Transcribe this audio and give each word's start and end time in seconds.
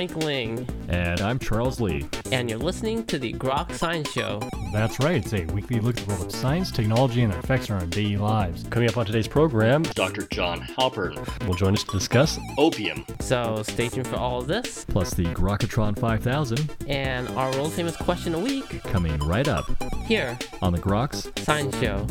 Frank 0.00 0.24
Ling. 0.24 0.66
And 0.88 1.20
I'm 1.20 1.38
Charles 1.38 1.78
Lee. 1.78 2.06
And 2.32 2.48
you're 2.48 2.58
listening 2.58 3.04
to 3.04 3.18
the 3.18 3.34
Grok 3.34 3.74
Science 3.74 4.10
Show. 4.10 4.40
That's 4.72 4.98
right, 4.98 5.16
it's 5.16 5.34
a 5.34 5.44
weekly 5.52 5.78
look 5.78 5.98
at 5.98 6.06
the 6.06 6.14
world 6.14 6.24
of 6.24 6.32
science, 6.32 6.70
technology, 6.70 7.20
and 7.22 7.30
their 7.30 7.40
effects 7.40 7.68
on 7.68 7.78
our 7.78 7.86
daily 7.86 8.16
lives. 8.16 8.64
Coming 8.70 8.88
up 8.88 8.96
on 8.96 9.04
today's 9.04 9.28
program, 9.28 9.82
Dr. 9.82 10.22
John 10.28 10.62
Halpern 10.62 11.46
will 11.46 11.52
join 11.52 11.74
us 11.74 11.84
to 11.84 11.90
discuss 11.90 12.38
opium. 12.56 13.04
So 13.20 13.62
stay 13.62 13.90
tuned 13.90 14.06
for 14.06 14.16
all 14.16 14.40
of 14.40 14.46
this. 14.46 14.86
Plus 14.86 15.12
the 15.12 15.26
Grokatron 15.34 15.98
5000. 15.98 16.74
And 16.86 17.28
our 17.36 17.50
world 17.52 17.74
famous 17.74 17.94
question 17.94 18.34
a 18.34 18.38
week. 18.38 18.82
Coming 18.84 19.18
right 19.18 19.48
up. 19.48 19.66
Here. 20.06 20.38
On 20.62 20.72
the 20.72 20.78
Groks 20.78 21.38
Science 21.40 21.78
Show. 21.78 22.06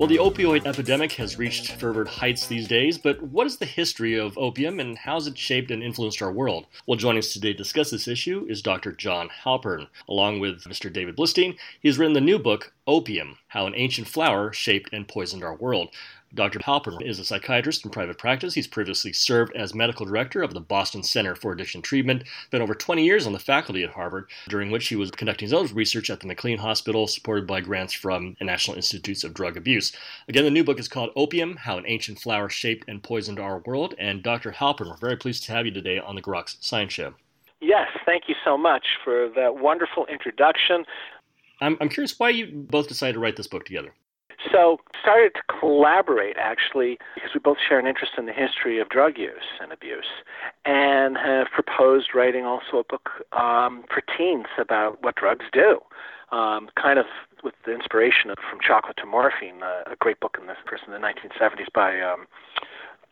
Well, 0.00 0.08
the 0.08 0.16
opioid 0.16 0.64
epidemic 0.64 1.12
has 1.12 1.36
reached 1.36 1.72
fervid 1.72 2.08
heights 2.08 2.46
these 2.46 2.66
days, 2.66 2.96
but 2.96 3.22
what 3.22 3.46
is 3.46 3.58
the 3.58 3.66
history 3.66 4.18
of 4.18 4.38
opium 4.38 4.80
and 4.80 4.96
how 4.96 5.16
has 5.16 5.26
it 5.26 5.36
shaped 5.36 5.70
and 5.70 5.82
influenced 5.82 6.22
our 6.22 6.32
world? 6.32 6.64
Well, 6.86 6.96
joining 6.96 7.18
us 7.18 7.34
today 7.34 7.52
to 7.52 7.58
discuss 7.58 7.90
this 7.90 8.08
issue 8.08 8.46
is 8.48 8.62
Dr. 8.62 8.92
John 8.92 9.28
Halpern. 9.28 9.88
Along 10.08 10.40
with 10.40 10.64
Mr. 10.64 10.90
David 10.90 11.16
Blistein, 11.16 11.54
he 11.82 11.88
has 11.88 11.98
written 11.98 12.14
the 12.14 12.20
new 12.22 12.38
book, 12.38 12.72
Opium 12.86 13.36
How 13.50 13.66
an 13.66 13.74
Ancient 13.74 14.06
Flower 14.06 14.52
Shaped 14.52 14.90
and 14.92 15.08
Poisoned 15.08 15.42
Our 15.42 15.54
World. 15.54 15.90
Dr. 16.32 16.60
Halpern 16.60 17.02
is 17.02 17.18
a 17.18 17.24
psychiatrist 17.24 17.84
in 17.84 17.90
private 17.90 18.16
practice. 18.16 18.54
He's 18.54 18.68
previously 18.68 19.12
served 19.12 19.56
as 19.56 19.74
medical 19.74 20.06
director 20.06 20.40
of 20.40 20.54
the 20.54 20.60
Boston 20.60 21.02
Center 21.02 21.34
for 21.34 21.50
Addiction 21.50 21.82
Treatment, 21.82 22.22
spent 22.46 22.62
over 22.62 22.74
20 22.74 23.04
years 23.04 23.26
on 23.26 23.32
the 23.32 23.40
faculty 23.40 23.82
at 23.82 23.90
Harvard, 23.90 24.30
during 24.48 24.70
which 24.70 24.86
he 24.86 24.94
was 24.94 25.10
conducting 25.10 25.46
his 25.46 25.52
own 25.52 25.66
research 25.74 26.08
at 26.10 26.20
the 26.20 26.28
McLean 26.28 26.58
Hospital, 26.58 27.08
supported 27.08 27.48
by 27.48 27.60
grants 27.60 27.92
from 27.92 28.36
the 28.38 28.44
National 28.44 28.76
Institutes 28.76 29.24
of 29.24 29.34
Drug 29.34 29.56
Abuse. 29.56 29.92
Again, 30.28 30.44
the 30.44 30.50
new 30.52 30.62
book 30.62 30.78
is 30.78 30.86
called 30.86 31.10
Opium 31.16 31.56
How 31.56 31.76
an 31.76 31.86
Ancient 31.88 32.20
Flower 32.20 32.48
Shaped 32.48 32.88
and 32.88 33.02
Poisoned 33.02 33.40
Our 33.40 33.58
World. 33.58 33.96
And 33.98 34.22
Dr. 34.22 34.52
Halpern, 34.52 34.90
we're 34.90 34.96
very 34.96 35.16
pleased 35.16 35.42
to 35.46 35.52
have 35.52 35.66
you 35.66 35.72
today 35.72 35.98
on 35.98 36.14
the 36.14 36.22
Groks 36.22 36.54
Science 36.60 36.92
Show. 36.92 37.14
Yes, 37.60 37.88
thank 38.06 38.28
you 38.28 38.36
so 38.44 38.56
much 38.56 38.86
for 39.04 39.28
that 39.34 39.56
wonderful 39.56 40.06
introduction. 40.06 40.84
I'm, 41.60 41.76
I'm 41.80 41.88
curious 41.88 42.18
why 42.18 42.30
you 42.30 42.46
both 42.52 42.88
decided 42.88 43.14
to 43.14 43.20
write 43.20 43.36
this 43.36 43.46
book 43.46 43.64
together. 43.64 43.92
So 44.50 44.78
started 45.00 45.34
to 45.34 45.42
collaborate 45.60 46.36
actually 46.38 46.98
because 47.14 47.30
we 47.34 47.40
both 47.40 47.58
share 47.66 47.78
an 47.78 47.86
interest 47.86 48.12
in 48.16 48.26
the 48.26 48.32
history 48.32 48.80
of 48.80 48.88
drug 48.88 49.18
use 49.18 49.58
and 49.60 49.72
abuse, 49.72 50.06
and 50.64 51.16
have 51.18 51.48
proposed 51.52 52.14
writing 52.14 52.44
also 52.44 52.78
a 52.78 52.84
book 52.84 53.10
um, 53.32 53.84
for 53.92 54.02
teens 54.16 54.46
about 54.58 55.02
what 55.02 55.16
drugs 55.16 55.44
do. 55.52 55.80
Um, 56.32 56.68
kind 56.80 56.98
of 56.98 57.06
with 57.42 57.54
the 57.66 57.74
inspiration 57.74 58.30
of 58.30 58.38
From 58.48 58.60
Chocolate 58.66 58.96
to 58.98 59.06
Morphine, 59.06 59.62
a 59.62 59.96
great 59.98 60.20
book 60.20 60.36
in 60.40 60.46
the, 60.46 60.54
first 60.68 60.84
in 60.86 60.92
the 60.92 60.98
1970s 60.98 61.66
by 61.74 62.00
um, 62.00 62.26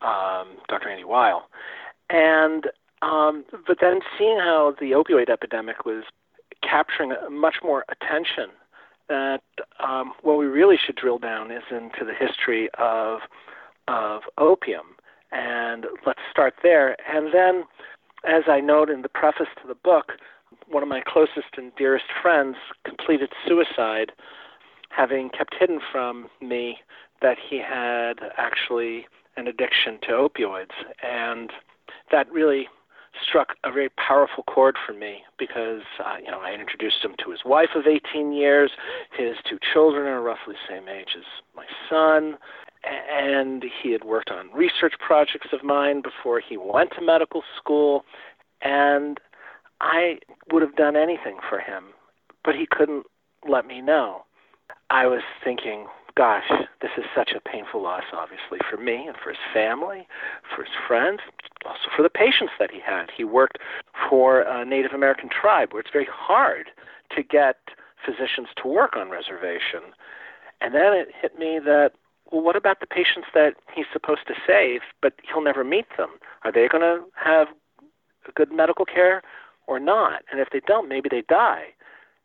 um, 0.00 0.56
Dr. 0.68 0.88
Andy 0.88 1.04
Weil. 1.04 1.48
And 2.10 2.66
um, 3.02 3.44
but 3.66 3.78
then 3.80 4.00
seeing 4.18 4.38
how 4.38 4.74
the 4.78 4.92
opioid 4.92 5.30
epidemic 5.30 5.84
was 5.84 6.04
capturing 6.62 7.12
much 7.30 7.56
more 7.62 7.84
attention 7.88 8.50
that 9.08 9.42
um, 9.80 10.12
what 10.22 10.38
we 10.38 10.46
really 10.46 10.76
should 10.76 10.96
drill 10.96 11.18
down 11.18 11.50
is 11.50 11.62
into 11.70 12.04
the 12.04 12.14
history 12.14 12.68
of 12.78 13.20
of 13.88 14.22
opium, 14.36 14.96
and 15.32 15.86
let's 16.06 16.20
start 16.30 16.54
there. 16.62 16.94
And 17.10 17.32
then, 17.32 17.64
as 18.24 18.42
I 18.46 18.60
note 18.60 18.90
in 18.90 19.00
the 19.00 19.08
preface 19.08 19.48
to 19.62 19.66
the 19.66 19.74
book, 19.74 20.12
one 20.68 20.82
of 20.82 20.90
my 20.90 21.00
closest 21.06 21.56
and 21.56 21.74
dearest 21.76 22.04
friends 22.20 22.56
completed 22.84 23.30
suicide, 23.46 24.12
having 24.90 25.30
kept 25.30 25.54
hidden 25.58 25.80
from 25.90 26.28
me 26.42 26.78
that 27.22 27.38
he 27.48 27.58
had 27.58 28.14
actually 28.36 29.06
an 29.38 29.46
addiction 29.46 29.98
to 30.02 30.08
opioids, 30.08 30.76
and 31.02 31.50
that 32.12 32.30
really 32.30 32.68
struck 33.26 33.54
a 33.64 33.72
very 33.72 33.90
powerful 33.90 34.44
chord 34.44 34.76
for 34.86 34.92
me 34.92 35.22
because 35.38 35.82
uh, 36.04 36.16
you 36.24 36.30
know 36.30 36.40
I 36.40 36.52
introduced 36.52 37.04
him 37.04 37.14
to 37.24 37.30
his 37.30 37.40
wife 37.44 37.70
of 37.74 37.86
18 37.86 38.32
years. 38.32 38.70
His 39.16 39.36
two 39.48 39.58
children 39.72 40.06
are 40.06 40.22
roughly 40.22 40.54
the 40.54 40.74
same 40.74 40.88
age 40.88 41.16
as 41.16 41.24
my 41.54 41.64
son, 41.88 42.38
and 42.84 43.64
he 43.82 43.92
had 43.92 44.04
worked 44.04 44.30
on 44.30 44.50
research 44.52 44.94
projects 45.04 45.48
of 45.52 45.64
mine 45.64 46.02
before 46.02 46.40
he 46.40 46.56
went 46.56 46.90
to 46.98 47.04
medical 47.04 47.42
school, 47.56 48.04
and 48.62 49.18
I 49.80 50.18
would 50.52 50.62
have 50.62 50.76
done 50.76 50.96
anything 50.96 51.38
for 51.48 51.60
him, 51.60 51.84
but 52.44 52.54
he 52.54 52.66
couldn't 52.70 53.06
let 53.48 53.66
me 53.66 53.80
know. 53.80 54.24
I 54.90 55.06
was 55.06 55.22
thinking, 55.44 55.86
gosh, 56.18 56.50
this 56.82 56.90
is 56.98 57.04
such 57.14 57.30
a 57.30 57.40
painful 57.40 57.80
loss, 57.80 58.02
obviously, 58.12 58.58
for 58.68 58.76
me 58.76 59.06
and 59.06 59.16
for 59.22 59.30
his 59.30 59.38
family, 59.54 60.08
for 60.52 60.64
his 60.64 60.74
friends, 60.86 61.20
also 61.64 61.88
for 61.96 62.02
the 62.02 62.10
patients 62.10 62.52
that 62.58 62.72
he 62.72 62.80
had. 62.80 63.06
He 63.16 63.22
worked 63.22 63.58
for 64.10 64.40
a 64.40 64.64
Native 64.64 64.92
American 64.92 65.28
tribe 65.28 65.72
where 65.72 65.80
it's 65.80 65.92
very 65.92 66.08
hard 66.10 66.70
to 67.14 67.22
get 67.22 67.56
physicians 68.04 68.48
to 68.60 68.66
work 68.66 68.96
on 68.96 69.10
reservation. 69.10 69.94
And 70.60 70.74
then 70.74 70.92
it 70.92 71.08
hit 71.22 71.38
me 71.38 71.60
that, 71.64 71.92
well, 72.32 72.42
what 72.42 72.56
about 72.56 72.80
the 72.80 72.86
patients 72.86 73.28
that 73.34 73.54
he's 73.72 73.86
supposed 73.92 74.26
to 74.26 74.34
save, 74.44 74.80
but 75.00 75.12
he'll 75.22 75.42
never 75.42 75.62
meet 75.62 75.86
them? 75.96 76.10
Are 76.42 76.50
they 76.50 76.66
going 76.66 76.82
to 76.82 77.04
have 77.14 77.46
good 78.34 78.50
medical 78.50 78.84
care 78.84 79.22
or 79.68 79.78
not? 79.78 80.24
And 80.32 80.40
if 80.40 80.48
they 80.50 80.60
don't, 80.66 80.88
maybe 80.88 81.08
they 81.08 81.22
die 81.28 81.74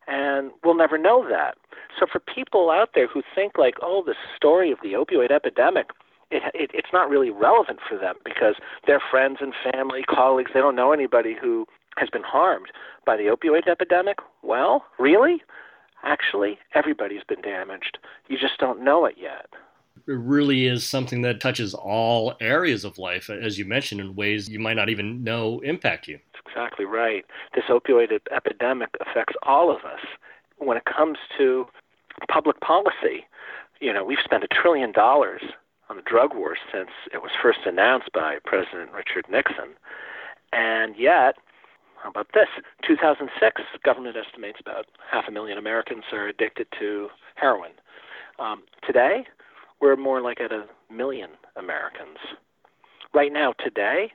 and 0.06 0.50
we'll 0.62 0.76
never 0.76 0.98
know 0.98 1.26
that. 1.28 1.56
So 1.98 2.06
for 2.10 2.18
people 2.18 2.70
out 2.70 2.90
there 2.94 3.06
who 3.06 3.22
think 3.34 3.58
like, 3.58 3.74
oh, 3.82 4.02
the 4.04 4.14
story 4.36 4.72
of 4.72 4.78
the 4.82 4.92
opioid 4.92 5.30
epidemic, 5.30 5.90
it, 6.30 6.42
it, 6.54 6.70
it's 6.74 6.92
not 6.92 7.08
really 7.08 7.30
relevant 7.30 7.78
for 7.88 7.96
them 7.96 8.16
because 8.24 8.56
their 8.86 9.00
friends 9.10 9.38
and 9.40 9.54
family, 9.72 10.02
colleagues, 10.02 10.50
they 10.54 10.60
don't 10.60 10.76
know 10.76 10.92
anybody 10.92 11.36
who 11.40 11.66
has 11.96 12.10
been 12.10 12.24
harmed 12.24 12.66
by 13.06 13.16
the 13.16 13.24
opioid 13.24 13.68
epidemic. 13.68 14.18
Well, 14.42 14.84
really? 14.98 15.42
Actually, 16.02 16.58
everybody's 16.74 17.24
been 17.24 17.40
damaged. 17.40 17.98
You 18.28 18.36
just 18.38 18.58
don't 18.58 18.82
know 18.82 19.04
it 19.04 19.14
yet 19.18 19.46
it 20.06 20.12
really 20.12 20.66
is 20.66 20.84
something 20.84 21.22
that 21.22 21.40
touches 21.40 21.72
all 21.72 22.34
areas 22.40 22.84
of 22.84 22.98
life, 22.98 23.30
as 23.30 23.58
you 23.58 23.64
mentioned, 23.64 24.00
in 24.00 24.14
ways 24.14 24.48
you 24.48 24.58
might 24.58 24.74
not 24.74 24.90
even 24.90 25.24
know 25.24 25.60
impact 25.60 26.08
you. 26.08 26.18
Exactly 26.46 26.84
right. 26.84 27.24
This 27.54 27.64
opioid 27.68 28.18
epidemic 28.30 28.90
affects 29.00 29.34
all 29.42 29.70
of 29.70 29.84
us. 29.84 30.00
When 30.58 30.76
it 30.76 30.84
comes 30.84 31.18
to 31.38 31.66
public 32.28 32.60
policy, 32.60 33.26
you 33.80 33.92
know, 33.92 34.04
we've 34.04 34.18
spent 34.24 34.44
a 34.44 34.48
trillion 34.48 34.92
dollars 34.92 35.42
on 35.90 35.96
the 35.96 36.02
drug 36.02 36.34
war 36.34 36.56
since 36.72 36.90
it 37.12 37.22
was 37.22 37.30
first 37.42 37.60
announced 37.66 38.10
by 38.12 38.38
President 38.44 38.90
Richard 38.92 39.26
Nixon. 39.30 39.74
And 40.52 40.94
yet, 40.96 41.36
how 42.02 42.10
about 42.10 42.28
this? 42.34 42.48
2006, 42.86 43.62
government 43.82 44.16
estimates 44.16 44.58
about 44.60 44.86
half 45.10 45.24
a 45.28 45.30
million 45.30 45.58
Americans 45.58 46.04
are 46.12 46.28
addicted 46.28 46.66
to 46.78 47.08
heroin. 47.34 47.72
Um, 48.38 48.62
today, 48.86 49.26
we're 49.80 49.96
more 49.96 50.20
like 50.20 50.40
at 50.40 50.52
a 50.52 50.66
million 50.90 51.30
Americans. 51.56 52.18
Right 53.12 53.32
now, 53.32 53.54
today, 53.62 54.12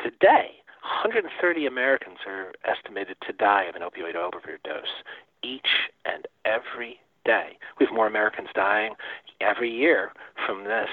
today, 0.00 0.56
130 0.84 1.66
Americans 1.66 2.18
are 2.26 2.52
estimated 2.64 3.16
to 3.26 3.32
die 3.32 3.64
of 3.64 3.74
an 3.74 3.82
opioid 3.82 4.16
overdose 4.16 5.02
each 5.42 5.90
and 6.04 6.26
every 6.44 7.00
day. 7.24 7.56
We 7.78 7.86
have 7.86 7.94
more 7.94 8.06
Americans 8.06 8.48
dying 8.54 8.94
every 9.40 9.70
year 9.70 10.12
from 10.46 10.64
this 10.64 10.90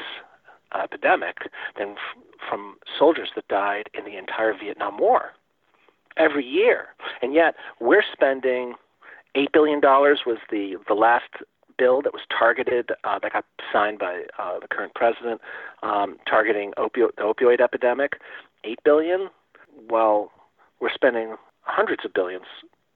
epidemic 0.74 1.38
than 1.78 1.92
f- 1.92 2.24
from 2.50 2.78
soldiers 2.98 3.32
that 3.36 3.48
died 3.50 3.90
in 3.94 4.06
the 4.06 4.18
entire 4.18 4.54
Vietnam 4.58 4.98
War. 4.98 5.32
Every 6.16 6.46
year. 6.46 6.88
And 7.22 7.34
yet, 7.34 7.56
we're 7.82 8.04
spending 8.14 8.76
$8 9.36 9.48
billion 9.52 9.82
was 9.82 10.38
the, 10.50 10.78
the 10.88 10.94
last 10.94 11.30
bill 11.78 12.02
that 12.02 12.14
was 12.14 12.22
targeted, 12.38 12.92
uh, 13.04 13.20
that 13.20 13.34
got 13.34 13.46
signed 13.74 14.00
by 14.00 14.24
uh, 14.40 14.60
the 14.60 14.68
current 14.68 14.94
president, 14.94 15.42
um, 15.84 16.18
targeting 16.28 16.72
opio- 16.78 17.16
the 17.18 17.24
opioid 17.24 17.60
epidemic. 17.60 18.14
$8 18.66 18.76
billion? 18.86 19.30
Well, 19.90 20.32
we're 20.80 20.94
spending 20.94 21.36
hundreds 21.62 22.06
of 22.06 22.14
billions 22.14 22.46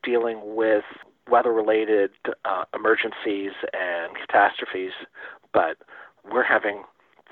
dealing 0.04 0.56
with 0.56 0.84
weather 1.30 1.52
related 1.52 2.12
uh, 2.46 2.66
emergencies 2.74 3.52
and 3.74 4.16
catastrophes, 4.16 4.92
but 5.54 5.78
we're 6.32 6.44
having 6.44 6.84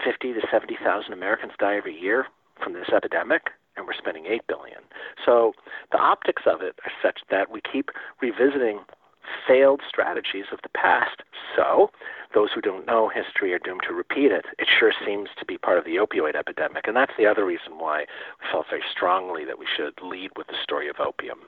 50 0.03 0.33
to 0.33 0.41
70,000 0.51 1.13
Americans 1.13 1.53
die 1.59 1.77
every 1.77 1.99
year 1.99 2.25
from 2.61 2.73
this 2.73 2.89
epidemic, 2.95 3.43
and 3.77 3.85
we're 3.85 3.93
spending 3.93 4.25
8 4.25 4.41
billion. 4.47 4.79
So 5.25 5.53
the 5.91 5.97
optics 5.97 6.43
of 6.45 6.61
it 6.61 6.79
are 6.85 6.91
such 7.01 7.19
that 7.29 7.51
we 7.51 7.61
keep 7.61 7.89
revisiting 8.21 8.79
failed 9.47 9.81
strategies 9.87 10.45
of 10.51 10.59
the 10.63 10.69
past. 10.69 11.21
So 11.55 11.89
those 12.33 12.51
who 12.53 12.61
don't 12.61 12.85
know 12.85 13.09
history 13.09 13.53
are 13.53 13.59
doomed 13.59 13.81
to 13.87 13.93
repeat 13.93 14.31
it. 14.31 14.45
It 14.59 14.67
sure 14.67 14.93
seems 15.05 15.29
to 15.39 15.45
be 15.45 15.57
part 15.57 15.77
of 15.77 15.85
the 15.85 15.95
opioid 15.95 16.35
epidemic, 16.35 16.87
and 16.87 16.95
that's 16.95 17.13
the 17.17 17.25
other 17.25 17.45
reason 17.45 17.77
why 17.77 18.05
we 18.39 18.51
felt 18.51 18.67
very 18.69 18.83
strongly 18.89 19.45
that 19.45 19.59
we 19.59 19.65
should 19.65 19.93
lead 20.01 20.31
with 20.35 20.47
the 20.47 20.55
story 20.61 20.89
of 20.89 20.99
opium. 20.99 21.39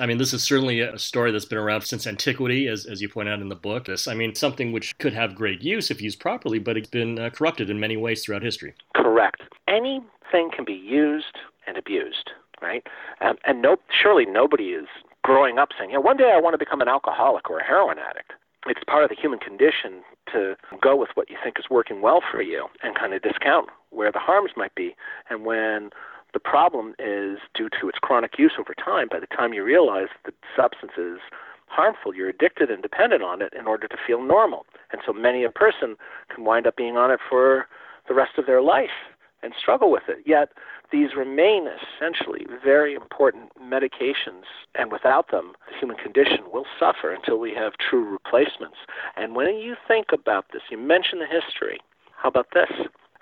I 0.00 0.06
mean, 0.06 0.18
this 0.18 0.32
is 0.32 0.42
certainly 0.42 0.80
a 0.80 0.98
story 0.98 1.30
that's 1.30 1.44
been 1.44 1.58
around 1.58 1.82
since 1.82 2.06
antiquity, 2.06 2.66
as, 2.66 2.86
as 2.86 3.00
you 3.00 3.08
point 3.08 3.28
out 3.28 3.40
in 3.40 3.48
the 3.48 3.54
book. 3.54 3.84
This, 3.84 4.08
I 4.08 4.14
mean, 4.14 4.34
something 4.34 4.72
which 4.72 4.96
could 4.98 5.12
have 5.12 5.34
great 5.34 5.62
use 5.62 5.90
if 5.90 6.02
used 6.02 6.18
properly, 6.20 6.58
but 6.58 6.76
it's 6.76 6.88
been 6.88 7.18
uh, 7.18 7.30
corrupted 7.30 7.70
in 7.70 7.78
many 7.78 7.96
ways 7.96 8.24
throughout 8.24 8.42
history. 8.42 8.74
Correct. 8.94 9.42
Anything 9.68 10.50
can 10.54 10.64
be 10.64 10.74
used 10.74 11.38
and 11.66 11.76
abused, 11.76 12.30
right? 12.60 12.84
Um, 13.20 13.36
and 13.44 13.62
no, 13.62 13.76
surely 13.90 14.26
nobody 14.26 14.70
is 14.70 14.88
growing 15.22 15.58
up 15.58 15.70
saying, 15.78 15.90
yeah, 15.90 15.98
one 15.98 16.16
day 16.16 16.32
I 16.34 16.40
want 16.40 16.54
to 16.54 16.58
become 16.58 16.80
an 16.80 16.88
alcoholic 16.88 17.48
or 17.50 17.58
a 17.58 17.64
heroin 17.64 17.98
addict. 17.98 18.32
It's 18.68 18.84
part 18.86 19.04
of 19.04 19.10
the 19.10 19.16
human 19.16 19.38
condition 19.38 20.02
to 20.32 20.56
go 20.80 20.96
with 20.96 21.10
what 21.14 21.30
you 21.30 21.36
think 21.42 21.58
is 21.58 21.66
working 21.70 22.02
well 22.02 22.20
for 22.30 22.42
you 22.42 22.66
and 22.82 22.94
kind 22.94 23.14
of 23.14 23.22
discount 23.22 23.68
where 23.90 24.12
the 24.12 24.18
harms 24.18 24.52
might 24.56 24.74
be. 24.74 24.94
And 25.30 25.44
when 25.44 25.90
the 26.34 26.40
problem 26.40 26.94
is 26.98 27.38
due 27.54 27.68
to 27.80 27.88
its 27.88 27.98
chronic 27.98 28.38
use 28.38 28.52
over 28.58 28.74
time, 28.74 29.08
by 29.10 29.20
the 29.20 29.26
time 29.26 29.54
you 29.54 29.64
realize 29.64 30.08
the 30.24 30.32
substance 30.54 30.92
is 30.98 31.18
harmful, 31.66 32.14
you're 32.14 32.28
addicted 32.28 32.70
and 32.70 32.82
dependent 32.82 33.22
on 33.22 33.42
it 33.42 33.52
in 33.58 33.66
order 33.66 33.88
to 33.88 33.96
feel 34.06 34.22
normal. 34.22 34.66
And 34.92 35.00
so 35.04 35.12
many 35.12 35.44
a 35.44 35.50
person 35.50 35.96
can 36.34 36.44
wind 36.44 36.66
up 36.66 36.76
being 36.76 36.96
on 36.96 37.10
it 37.10 37.20
for 37.28 37.66
the 38.06 38.14
rest 38.14 38.38
of 38.38 38.46
their 38.46 38.62
life 38.62 39.14
and 39.42 39.52
struggle 39.58 39.90
with 39.90 40.04
it. 40.08 40.18
Yet 40.26 40.50
these 40.90 41.14
remain 41.16 41.68
essentially 41.68 42.46
very 42.64 42.94
important 42.94 43.50
medications, 43.60 44.44
and 44.74 44.90
without 44.90 45.30
them, 45.30 45.52
the 45.68 45.78
human 45.78 45.96
condition 45.96 46.40
will 46.52 46.66
suffer 46.78 47.12
until 47.12 47.38
we 47.38 47.54
have 47.54 47.72
true 47.78 48.04
replacements. 48.04 48.78
And 49.16 49.34
when 49.34 49.56
you 49.56 49.76
think 49.86 50.06
about 50.12 50.46
this, 50.52 50.62
you 50.70 50.78
mention 50.78 51.18
the 51.18 51.26
history. 51.26 51.78
How 52.16 52.28
about 52.28 52.48
this? 52.52 52.70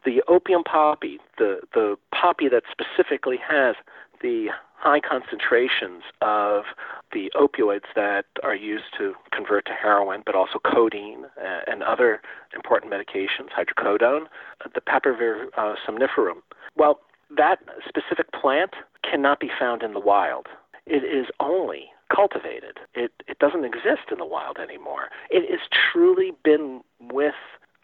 The 0.04 0.22
opium 0.28 0.62
poppy, 0.62 1.18
the, 1.36 1.60
the 1.74 1.96
poppy 2.14 2.48
that 2.48 2.62
specifically 2.70 3.38
has 3.46 3.74
the 4.22 4.48
high 4.78 5.00
concentrations 5.00 6.02
of 6.20 6.64
the 7.12 7.30
opioids 7.34 7.86
that 7.94 8.26
are 8.42 8.54
used 8.54 8.84
to 8.98 9.14
convert 9.32 9.64
to 9.66 9.72
heroin, 9.72 10.22
but 10.24 10.34
also 10.34 10.58
codeine 10.64 11.24
uh, 11.40 11.60
and 11.66 11.82
other 11.82 12.20
important 12.54 12.92
medications, 12.92 13.48
hydrocodone, 13.56 14.26
the 14.74 14.80
Papaver 14.80 15.46
uh, 15.56 15.74
somniferum. 15.88 16.42
Well, 16.76 17.00
that 17.36 17.58
specific 17.88 18.30
plant 18.32 18.74
cannot 19.02 19.40
be 19.40 19.50
found 19.58 19.82
in 19.82 19.92
the 19.94 20.00
wild. 20.00 20.46
It 20.86 21.02
is 21.04 21.26
only 21.40 21.86
cultivated. 22.14 22.78
It, 22.94 23.12
it 23.26 23.38
doesn't 23.38 23.64
exist 23.64 24.12
in 24.12 24.18
the 24.18 24.26
wild 24.26 24.58
anymore. 24.58 25.08
It 25.30 25.50
has 25.50 25.60
truly 25.92 26.32
been 26.44 26.82
with 27.00 27.34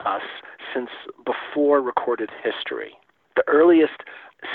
us 0.05 0.23
since 0.73 0.91
before 1.25 1.81
recorded 1.81 2.31
history. 2.43 2.93
The 3.35 3.45
earliest 3.49 4.03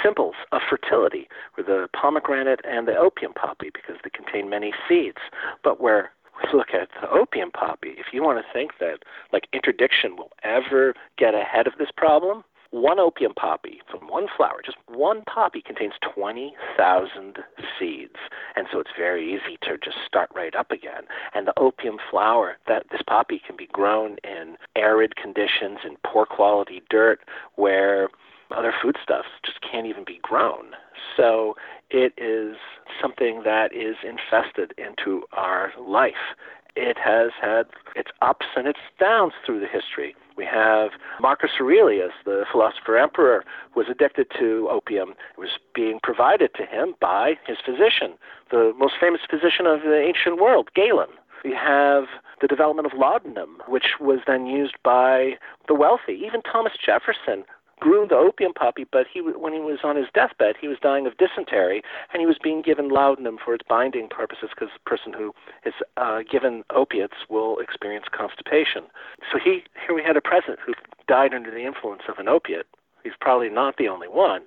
symbols 0.03 0.35
of 0.51 0.61
fertility 0.69 1.27
were 1.57 1.63
the 1.63 1.87
pomegranate 1.93 2.61
and 2.63 2.87
the 2.87 2.95
opium 2.95 3.33
poppy 3.33 3.69
because 3.73 3.95
they 4.03 4.09
contain 4.09 4.49
many 4.49 4.73
seeds. 4.87 5.17
But 5.63 5.81
where 5.81 6.11
we 6.43 6.57
look 6.57 6.69
at 6.73 6.89
the 7.01 7.09
opium 7.09 7.51
poppy, 7.51 7.95
if 7.97 8.07
you 8.13 8.23
want 8.23 8.39
to 8.39 8.53
think 8.53 8.73
that 8.79 8.99
like 9.33 9.47
interdiction 9.53 10.15
will 10.15 10.31
ever 10.43 10.93
get 11.17 11.33
ahead 11.33 11.67
of 11.67 11.73
this 11.77 11.89
problem, 11.95 12.43
one 12.71 12.99
opium 12.99 13.33
poppy 13.33 13.81
from 13.89 14.07
one 14.07 14.27
flower, 14.35 14.61
just 14.63 14.77
one 14.87 15.21
poppy 15.23 15.61
contains 15.61 15.93
20,000 16.13 17.37
seeds. 17.79 18.15
And 18.55 18.67
so 18.71 18.79
it's 18.79 18.89
very 18.97 19.33
easy 19.33 19.57
to 19.63 19.77
just 19.77 19.97
start 20.05 20.29
right 20.35 20.55
up 20.55 20.71
again. 20.71 21.03
And 21.33 21.47
the 21.47 21.57
opium 21.57 21.97
flower, 22.09 22.57
that 22.67 22.85
this 22.91 23.01
poppy 23.07 23.41
can 23.45 23.55
be 23.55 23.67
grown 23.67 24.17
in 24.23 24.57
arid 24.75 25.15
conditions, 25.15 25.79
in 25.85 25.95
poor 26.05 26.25
quality 26.25 26.83
dirt, 26.89 27.21
where 27.55 28.09
other 28.55 28.73
foodstuffs 28.81 29.29
just 29.45 29.59
can't 29.61 29.87
even 29.87 30.03
be 30.05 30.19
grown. 30.21 30.71
So 31.15 31.55
it 31.89 32.13
is 32.17 32.57
something 33.01 33.41
that 33.43 33.73
is 33.73 33.95
infested 34.03 34.73
into 34.77 35.23
our 35.33 35.71
life. 35.79 36.35
It 36.75 36.97
has 37.03 37.31
had 37.41 37.65
its 37.95 38.11
ups 38.21 38.45
and 38.55 38.67
its 38.67 38.79
downs 38.99 39.33
through 39.45 39.59
the 39.59 39.67
history. 39.67 40.15
We 40.37 40.45
have 40.45 40.91
Marcus 41.19 41.49
Aurelius, 41.59 42.11
the 42.23 42.45
philosopher 42.51 42.97
emperor, 42.97 43.43
was 43.75 43.87
addicted 43.89 44.27
to 44.37 44.67
opium. 44.69 45.15
It 45.35 45.39
was 45.39 45.57
being 45.73 45.99
provided 46.03 46.51
to 46.55 46.65
him 46.65 46.93
by 47.01 47.33
his 47.47 47.57
physician, 47.65 48.13
the 48.51 48.73
most 48.77 48.93
famous 49.01 49.21
physician 49.27 49.65
of 49.65 49.81
the 49.81 49.99
ancient 49.99 50.39
world, 50.39 50.69
Galen. 50.75 51.09
We 51.43 51.53
have 51.53 52.05
the 52.41 52.47
development 52.47 52.85
of 52.85 52.97
laudanum, 52.97 53.57
which 53.67 53.99
was 53.99 54.19
then 54.27 54.45
used 54.45 54.75
by 54.83 55.37
the 55.67 55.73
wealthy. 55.73 56.13
Even 56.13 56.41
Thomas 56.43 56.73
Jefferson 56.83 57.43
grew 57.79 58.07
the 58.07 58.15
opium 58.15 58.53
poppy, 58.53 58.85
but 58.91 59.05
he 59.11 59.21
when 59.21 59.53
he 59.53 59.59
was 59.59 59.79
on 59.83 59.95
his 59.95 60.07
deathbed, 60.13 60.55
he 60.59 60.67
was 60.67 60.77
dying 60.81 61.05
of 61.05 61.17
dysentery, 61.17 61.81
and 62.11 62.19
he 62.19 62.25
was 62.25 62.37
being 62.41 62.61
given 62.61 62.89
laudanum 62.89 63.37
for 63.43 63.53
its 63.53 63.65
binding 63.67 64.07
purposes 64.09 64.49
because 64.49 64.69
the 64.73 64.89
person 64.89 65.13
who 65.13 65.33
is 65.65 65.73
uh, 65.97 66.19
given 66.29 66.63
opiates 66.73 67.15
will 67.29 67.59
experience 67.59 68.05
constipation. 68.11 68.83
So 69.31 69.39
he 69.43 69.63
here 69.85 69.95
we 69.95 70.03
had 70.03 70.17
a 70.17 70.21
president 70.21 70.59
who 70.65 70.73
died 71.07 71.33
under 71.33 71.51
the 71.51 71.65
influence 71.65 72.03
of 72.09 72.17
an 72.17 72.27
opiate. 72.27 72.67
He's 73.03 73.13
probably 73.19 73.49
not 73.49 73.77
the 73.77 73.87
only 73.87 74.07
one. 74.07 74.41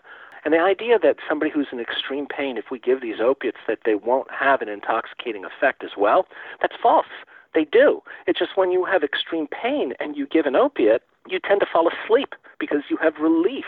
And 0.44 0.54
the 0.54 0.58
idea 0.58 0.98
that 0.98 1.16
somebody 1.28 1.50
who's 1.50 1.68
in 1.70 1.80
extreme 1.80 2.26
pain, 2.26 2.56
if 2.56 2.70
we 2.70 2.78
give 2.78 3.02
these 3.02 3.20
opiates, 3.20 3.58
that 3.68 3.80
they 3.84 3.94
won't 3.94 4.30
have 4.30 4.62
an 4.62 4.68
intoxicating 4.68 5.44
effect 5.44 5.84
as 5.84 5.90
well, 5.98 6.26
that's 6.62 6.76
false. 6.82 7.06
They 7.54 7.64
do. 7.64 8.02
It's 8.26 8.38
just 8.38 8.56
when 8.56 8.70
you 8.70 8.84
have 8.86 9.02
extreme 9.02 9.48
pain 9.48 9.92
and 10.00 10.16
you 10.16 10.26
give 10.26 10.46
an 10.46 10.56
opiate, 10.56 11.02
you 11.28 11.40
tend 11.40 11.60
to 11.60 11.66
fall 11.70 11.88
asleep 11.88 12.34
because 12.60 12.82
you 12.88 12.98
have 12.98 13.14
relief. 13.20 13.64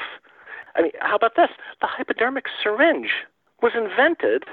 I 0.76 0.82
mean, 0.82 0.92
how 1.00 1.16
about 1.16 1.36
this? 1.36 1.50
The 1.80 1.88
hypodermic 1.88 2.44
syringe 2.62 3.10
was 3.62 3.72
invented 3.74 4.44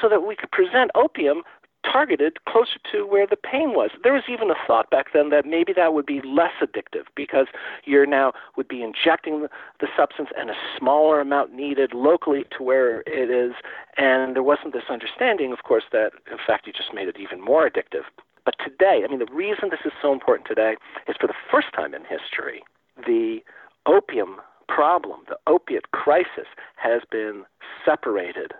so 0.00 0.08
that 0.08 0.26
we 0.26 0.36
could 0.36 0.50
present 0.50 0.90
opium 0.94 1.42
targeted 1.90 2.44
closer 2.44 2.78
to 2.92 3.06
where 3.06 3.26
the 3.26 3.36
pain 3.36 3.70
was. 3.74 3.90
There 4.02 4.12
was 4.12 4.22
even 4.28 4.50
a 4.50 4.54
thought 4.66 4.90
back 4.90 5.12
then 5.12 5.30
that 5.30 5.44
maybe 5.44 5.72
that 5.72 5.92
would 5.92 6.06
be 6.06 6.20
less 6.22 6.52
addictive 6.62 7.06
because 7.16 7.46
you're 7.84 8.06
now 8.06 8.32
would 8.56 8.68
be 8.68 8.82
injecting 8.82 9.48
the, 9.80 9.88
substance 9.96 10.30
and 10.38 10.48
a 10.48 10.54
smaller 10.78 11.20
amount 11.20 11.52
needed 11.52 11.92
locally 11.92 12.44
to 12.56 12.62
where 12.62 13.00
it 13.00 13.30
is. 13.30 13.52
And 13.98 14.34
there 14.34 14.42
wasn't 14.42 14.72
this 14.72 14.84
understanding, 14.88 15.52
of 15.52 15.64
course, 15.64 15.84
that 15.92 16.12
in 16.30 16.38
fact 16.46 16.66
you 16.66 16.72
just 16.72 16.94
made 16.94 17.08
it 17.08 17.18
even 17.18 17.40
more 17.40 17.68
addictive. 17.68 18.04
But 18.44 18.54
today, 18.64 19.02
I 19.04 19.08
mean, 19.08 19.18
the 19.18 19.32
reason 19.32 19.68
this 19.70 19.84
is 19.84 19.92
so 20.00 20.12
important 20.12 20.48
today 20.48 20.76
is 21.08 21.16
for 21.20 21.26
the 21.26 21.34
first 21.50 21.68
time 21.74 21.94
in 21.94 22.02
history, 22.02 22.62
the 23.06 23.40
opium 23.86 24.36
problem, 24.68 25.20
the 25.28 25.38
opiate 25.46 25.90
crisis, 25.92 26.46
has 26.76 27.02
been 27.10 27.44
separated 27.84 28.52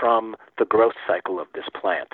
from 0.00 0.36
the 0.58 0.64
growth 0.64 0.94
cycle 1.06 1.38
of 1.40 1.46
this 1.54 1.66
plant. 1.80 2.08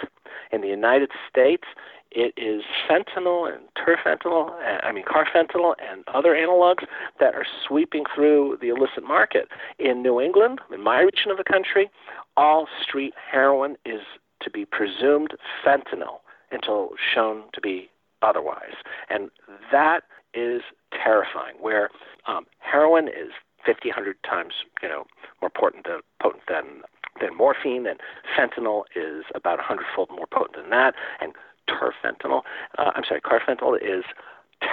In 0.53 0.61
the 0.61 0.69
United 0.69 1.11
States, 1.29 1.65
it 2.11 2.33
is 2.37 2.63
fentanyl 2.89 3.53
and 3.53 3.65
terfentanyl, 3.77 4.51
I 4.83 4.93
mean 4.93 5.05
carfentanil 5.05 5.75
and 5.91 6.05
other 6.13 6.35
analogs 6.35 6.85
that 7.19 7.35
are 7.35 7.47
sweeping 7.67 8.05
through 8.15 8.59
the 8.61 8.69
illicit 8.69 9.05
market. 9.05 9.49
In 9.79 10.03
New 10.03 10.21
England, 10.21 10.61
in 10.73 10.83
my 10.83 11.01
region 11.01 11.31
of 11.31 11.37
the 11.37 11.45
country, 11.45 11.91
all 12.37 12.69
street 12.83 13.15
heroin 13.31 13.77
is 13.85 14.01
to 14.43 14.51
be 14.51 14.65
presumed 14.65 15.33
fentanyl 15.65 16.21
until 16.53 16.91
shown 17.15 17.45
to 17.55 17.61
be 17.61 17.91
otherwise. 18.23 18.77
And 19.11 19.31
that 19.73 20.05
is 20.35 20.63
terrifying, 20.93 21.57
where 21.61 21.91
um, 22.27 22.47
heroin 22.71 23.09
is 23.09 23.33
50, 23.65 23.89
100 23.89 24.17
times, 24.23 24.55
you 24.83 24.89
know, 24.89 25.05
more 25.41 25.51
potent, 25.51 25.87
uh, 25.87 25.99
potent 26.21 26.45
than 26.49 26.83
than 27.19 27.35
morphine, 27.35 27.87
and 27.87 27.99
fentanyl 28.37 28.83
is 28.95 29.25
about 29.35 29.59
a 29.59 29.63
hundredfold 29.63 30.11
more 30.11 30.27
potent 30.27 30.55
than 30.57 30.69
that, 30.69 30.95
and 31.19 31.33
terfentanyl, 31.67 32.43
uh, 32.77 32.91
I'm 32.95 33.05
sorry, 33.09 33.23
carfentanil 33.23 33.77
is 33.81 34.05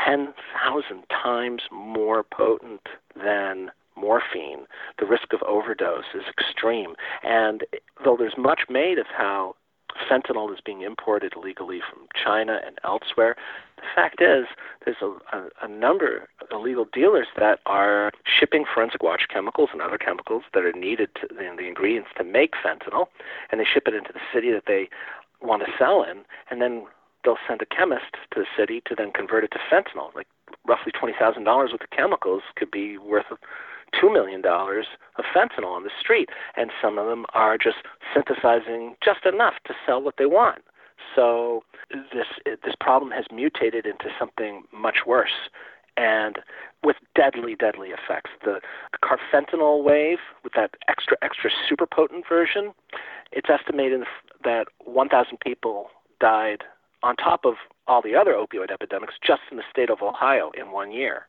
10,000 0.06 1.04
times 1.10 1.62
more 1.72 2.24
potent 2.24 2.82
than 3.16 3.72
morphine. 3.96 4.66
The 5.00 5.06
risk 5.06 5.32
of 5.32 5.42
overdose 5.44 6.14
is 6.14 6.24
extreme, 6.28 6.96
and 7.24 7.64
though 8.04 8.18
there's 8.18 8.38
much 8.38 8.64
made 8.70 8.98
of 8.98 9.08
how 9.08 9.56
fentanyl 10.10 10.52
is 10.54 10.60
being 10.64 10.82
imported 10.82 11.34
illegally 11.36 11.80
from 11.80 12.08
China 12.14 12.60
and 12.66 12.80
elsewhere. 12.84 13.36
The 13.78 13.84
fact 13.96 14.22
is, 14.22 14.46
there's 14.86 14.98
a, 15.02 15.08
a, 15.36 15.50
a 15.64 15.68
number 15.68 16.28
of 16.42 16.48
illegal 16.52 16.86
dealers 16.92 17.28
that 17.38 17.60
are 17.66 18.12
shipping 18.26 18.66
forensic 18.72 19.04
watch 19.04 19.24
chemicals 19.32 19.70
and 19.74 19.82
other 19.82 19.98
chemicals 19.98 20.44
that 20.54 20.64
are 20.64 20.74
needed 20.74 21.10
to 21.16 21.28
the, 21.28 21.50
the 21.58 21.68
ingredients 21.68 22.10
to 22.18 22.24
make 22.24 22.54
fentanyl, 22.64 23.08
and 23.52 23.60
they 23.60 23.66
ship 23.66 23.84
it 23.88 23.94
into 23.94 24.14
the 24.14 24.22
city 24.34 24.52
that 24.52 24.64
they 24.68 24.90
want 25.42 25.64
to 25.66 25.72
sell 25.78 26.04
in, 26.04 26.24
and 26.50 26.62
then 26.62 26.86
they'll 27.24 27.38
send 27.48 27.62
a 27.62 27.66
chemist 27.66 28.16
to 28.34 28.40
the 28.40 28.46
city 28.58 28.82
to 28.86 28.96
then 28.96 29.12
convert 29.12 29.44
it 29.44 29.52
to 29.52 29.60
fentanyl. 29.72 30.14
Like 30.16 30.28
roughly 30.68 30.92
twenty 30.92 31.14
thousand 31.20 31.44
dollars 31.44 31.72
worth 31.72 31.82
of 31.82 31.90
chemicals 31.90 32.44
could 32.56 32.72
be 32.72 32.98
worth 32.98 33.26
$2 34.02 34.12
million 34.12 34.42
of 34.46 35.26
fentanyl 35.36 35.76
on 35.76 35.84
the 35.84 35.92
street, 36.00 36.30
and 36.56 36.72
some 36.82 36.98
of 36.98 37.08
them 37.08 37.26
are 37.34 37.58
just 37.58 37.78
synthesizing 38.14 38.96
just 39.04 39.26
enough 39.26 39.56
to 39.66 39.74
sell 39.86 40.02
what 40.02 40.16
they 40.18 40.26
want. 40.26 40.64
So 41.16 41.64
this 41.92 42.28
this 42.46 42.76
problem 42.80 43.12
has 43.12 43.26
mutated 43.32 43.86
into 43.86 44.06
something 44.18 44.64
much 44.72 45.00
worse, 45.06 45.50
and 45.98 46.40
with 46.84 46.98
deadly, 47.16 47.56
deadly 47.56 47.90
effects. 47.90 48.32
The 48.44 48.60
carfentanil 49.04 49.84
wave, 49.84 50.20
with 50.44 50.54
that 50.54 50.72
extra, 50.88 51.18
extra 51.22 51.50
super 51.68 51.86
potent 51.86 52.26
version, 52.28 52.74
it's 53.32 53.50
estimated 53.50 54.02
that 54.44 54.68
1,000 54.84 55.40
people 55.40 55.88
died 56.20 56.64
on 57.04 57.16
top 57.16 57.46
of 57.46 57.56
all 57.88 58.02
the 58.02 58.16
other 58.16 58.34
opioid 58.34 58.72
epidemics 58.72 59.16
just 59.26 59.42
in 59.52 59.58
the 59.58 59.64
state 59.70 59.90
of 59.90 60.02
Ohio 60.02 60.52
in 60.58 60.72
one 60.72 60.92
year. 60.92 61.28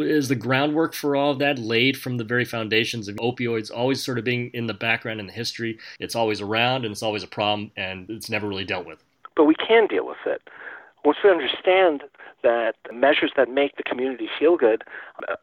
Is 0.00 0.28
the 0.28 0.34
groundwork 0.34 0.94
for 0.94 1.16
all 1.16 1.32
of 1.32 1.38
that 1.38 1.58
laid 1.58 1.96
from 1.96 2.16
the 2.16 2.24
very 2.24 2.44
foundations 2.44 3.08
of 3.08 3.16
opioids 3.16 3.70
always 3.74 4.02
sort 4.02 4.18
of 4.18 4.24
being 4.24 4.50
in 4.54 4.66
the 4.66 4.74
background 4.74 5.20
in 5.20 5.26
the 5.26 5.32
history? 5.32 5.78
It's 5.98 6.14
always 6.14 6.40
around 6.40 6.84
and 6.84 6.92
it's 6.92 7.02
always 7.02 7.22
a 7.22 7.28
problem 7.28 7.70
and 7.76 8.08
it's 8.08 8.30
never 8.30 8.46
really 8.46 8.64
dealt 8.64 8.86
with. 8.86 9.02
But 9.36 9.44
we 9.44 9.54
can 9.54 9.86
deal 9.86 10.06
with 10.06 10.18
it. 10.26 10.42
Once 11.04 11.18
we 11.22 11.30
understand 11.30 12.02
that 12.42 12.74
measures 12.92 13.32
that 13.36 13.50
make 13.50 13.76
the 13.76 13.82
community 13.82 14.28
feel 14.38 14.56
good 14.56 14.84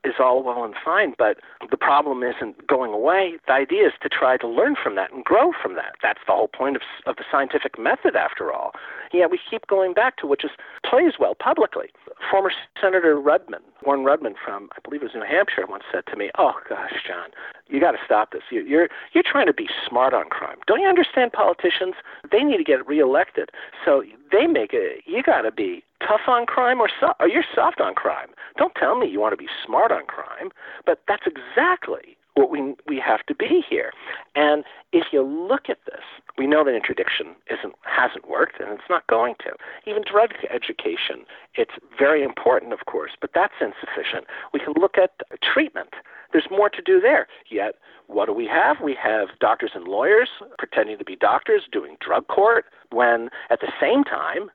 is 0.04 0.16
all 0.20 0.44
well 0.44 0.64
and 0.64 0.76
fine, 0.84 1.14
but 1.18 1.38
the 1.70 1.78
problem 1.78 2.24
isn't 2.24 2.68
going 2.68 2.94
away. 2.94 3.38
The 3.48 3.54
idea 3.54 3.88
is 3.88 3.94
to 4.02 4.10
try 4.10 4.38
to 4.38 4.48
learn 4.48 4.76
from 4.82 4.96
that 4.96 5.12
and 5.12 5.24
grow 5.24 5.52
from 5.62 5.76
that. 5.76 5.96
That's 6.02 6.20
the 6.28 6.34
whole 6.34 6.48
point 6.48 6.76
of, 6.76 6.82
of 7.06 7.16
the 7.18 7.24
scientific 7.30 7.78
method, 7.80 8.16
after 8.16 8.52
all. 8.52 8.72
Yeah, 9.14 9.28
we 9.28 9.40
keep 9.50 9.68
going 9.68 9.94
back 9.94 10.18
to 10.18 10.28
what 10.28 10.42
just 10.42 10.56
plays 10.84 11.14
well 11.20 11.36
publicly. 11.36 11.88
Former 12.30 12.52
Senator 12.82 13.16
Rudman, 13.16 13.64
Warren 13.86 14.04
Rudman 14.06 14.36
from, 14.44 14.70
I 14.74 14.80
believe 14.84 15.02
it 15.02 15.06
was 15.06 15.16
New 15.16 15.24
Hampshire, 15.24 15.66
once 15.68 15.84
said 15.92 16.06
to 16.08 16.16
me, 16.16 16.32
"Oh 16.38 16.54
gosh, 16.68 16.94
John, 17.08 17.30
you 17.68 17.80
got 17.80 17.92
to 17.92 18.00
stop 18.06 18.32
this. 18.32 18.44
You, 18.50 18.62
you're 18.62 18.90
you're 19.14 19.24
trying 19.24 19.48
to 19.48 19.54
be 19.54 19.68
smart 19.88 20.14
on 20.14 20.30
crime. 20.30 20.58
Don't 20.68 20.82
you 20.82 20.88
understand 20.88 21.34
politicians? 21.34 21.96
They 22.32 22.44
need 22.44 22.58
to 22.58 22.64
get 22.64 22.86
reelected, 22.88 23.50
so 23.84 24.04
they 24.32 24.48
make 24.48 24.72
it. 24.74 25.04
You 25.06 25.24
got 25.24 25.42
to 25.42 25.52
be 25.52 25.84
tough 26.06 26.28
on 26.28 26.46
crime 26.46 26.80
or, 26.80 26.90
so, 27.00 27.14
or 27.20 27.28
you're 27.28 27.46
soft 27.54 27.82
on 27.82 27.96
crime. 27.96 28.30
Don't 28.58 28.76
tell 28.76 28.98
me 28.98 29.08
you 29.08 29.20
want 29.20 29.34
to 29.34 29.38
be 29.38 29.50
smart 29.66 29.92
on 29.92 30.06
crime, 30.06 30.50
but 30.86 31.02
that's 31.08 31.26
exactly 31.26 32.18
what 32.36 32.52
we 32.52 32.76
we 32.88 33.00
have 33.00 33.26
to 33.28 33.36
be 33.36 33.64
here. 33.68 33.92
And 34.36 34.64
if 34.92 35.08
you 35.12 35.22
look 35.24 35.70
at 35.70 35.80
this, 35.86 36.04
we 36.38 36.48
know 36.48 36.64
that 36.64 36.76
interdiction 36.76 37.36
isn't 37.50 37.74
hasn't 37.84 38.30
worked 38.30 38.60
and 38.60 38.70
it's 38.72 38.90
not 38.90 39.08
going 39.08 39.36
to. 39.40 39.52
Even 39.90 40.04
drug 40.10 40.32
education, 40.54 41.26
it's 41.56 41.76
very 41.98 42.24
important, 42.24 42.74
of 42.74 42.86
course, 42.86 43.12
but 43.20 43.32
that's 43.34 43.54
insufficient. 43.62 44.28
We 44.54 44.60
can 44.60 44.74
look 44.80 44.98
at 44.98 45.12
treatment. 45.42 45.94
There's 46.34 46.48
more 46.52 46.70
to 46.70 46.82
do 46.82 47.00
there. 47.00 47.28
Yet, 47.50 47.76
what 48.08 48.26
do 48.26 48.34
we 48.34 48.48
have? 48.48 48.78
We 48.84 48.96
have 49.02 49.30
doctors 49.40 49.72
and 49.74 49.88
lawyers 49.88 50.30
pretending 50.58 50.98
to 50.98 51.06
be 51.06 51.16
doctors 51.16 51.64
doing 51.72 51.96
drug 52.02 52.28
court 52.28 52.66
when 52.92 53.30
at 53.50 53.62
the 53.62 53.72
same 53.80 54.04
time 54.04 54.52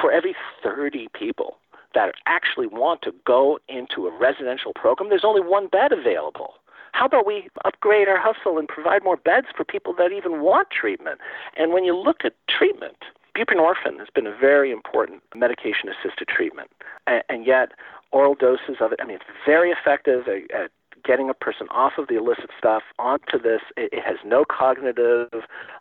for 0.00 0.10
every 0.12 0.34
30 0.62 1.08
people 1.14 1.59
that 1.94 2.14
actually 2.26 2.66
want 2.66 3.02
to 3.02 3.12
go 3.26 3.58
into 3.68 4.06
a 4.06 4.18
residential 4.18 4.72
program, 4.74 5.10
there's 5.10 5.24
only 5.24 5.40
one 5.40 5.66
bed 5.66 5.92
available. 5.92 6.54
How 6.92 7.06
about 7.06 7.26
we 7.26 7.48
upgrade 7.64 8.08
our 8.08 8.18
hustle 8.18 8.58
and 8.58 8.66
provide 8.66 9.04
more 9.04 9.16
beds 9.16 9.46
for 9.56 9.64
people 9.64 9.94
that 9.98 10.12
even 10.12 10.40
want 10.40 10.68
treatment? 10.70 11.20
And 11.56 11.72
when 11.72 11.84
you 11.84 11.96
look 11.96 12.24
at 12.24 12.34
treatment, 12.48 12.96
buprenorphine 13.36 13.98
has 13.98 14.08
been 14.14 14.26
a 14.26 14.36
very 14.36 14.72
important 14.72 15.22
medication 15.34 15.88
assisted 15.88 16.28
treatment. 16.28 16.70
And, 17.06 17.46
yet, 17.46 17.72
oral 18.12 18.34
doses 18.34 18.76
of 18.80 18.92
it, 18.92 19.00
I 19.00 19.06
mean, 19.06 19.16
it's 19.16 19.24
very 19.46 19.70
effective 19.70 20.26
at 20.28 20.70
getting 21.04 21.30
a 21.30 21.34
person 21.34 21.66
off 21.70 21.92
of 21.98 22.08
the 22.08 22.16
illicit 22.16 22.50
stuff 22.58 22.82
onto 22.98 23.40
this. 23.40 23.60
It, 23.76 23.92
it 23.92 24.04
has 24.04 24.16
no 24.24 24.44
cognitive 24.44 25.28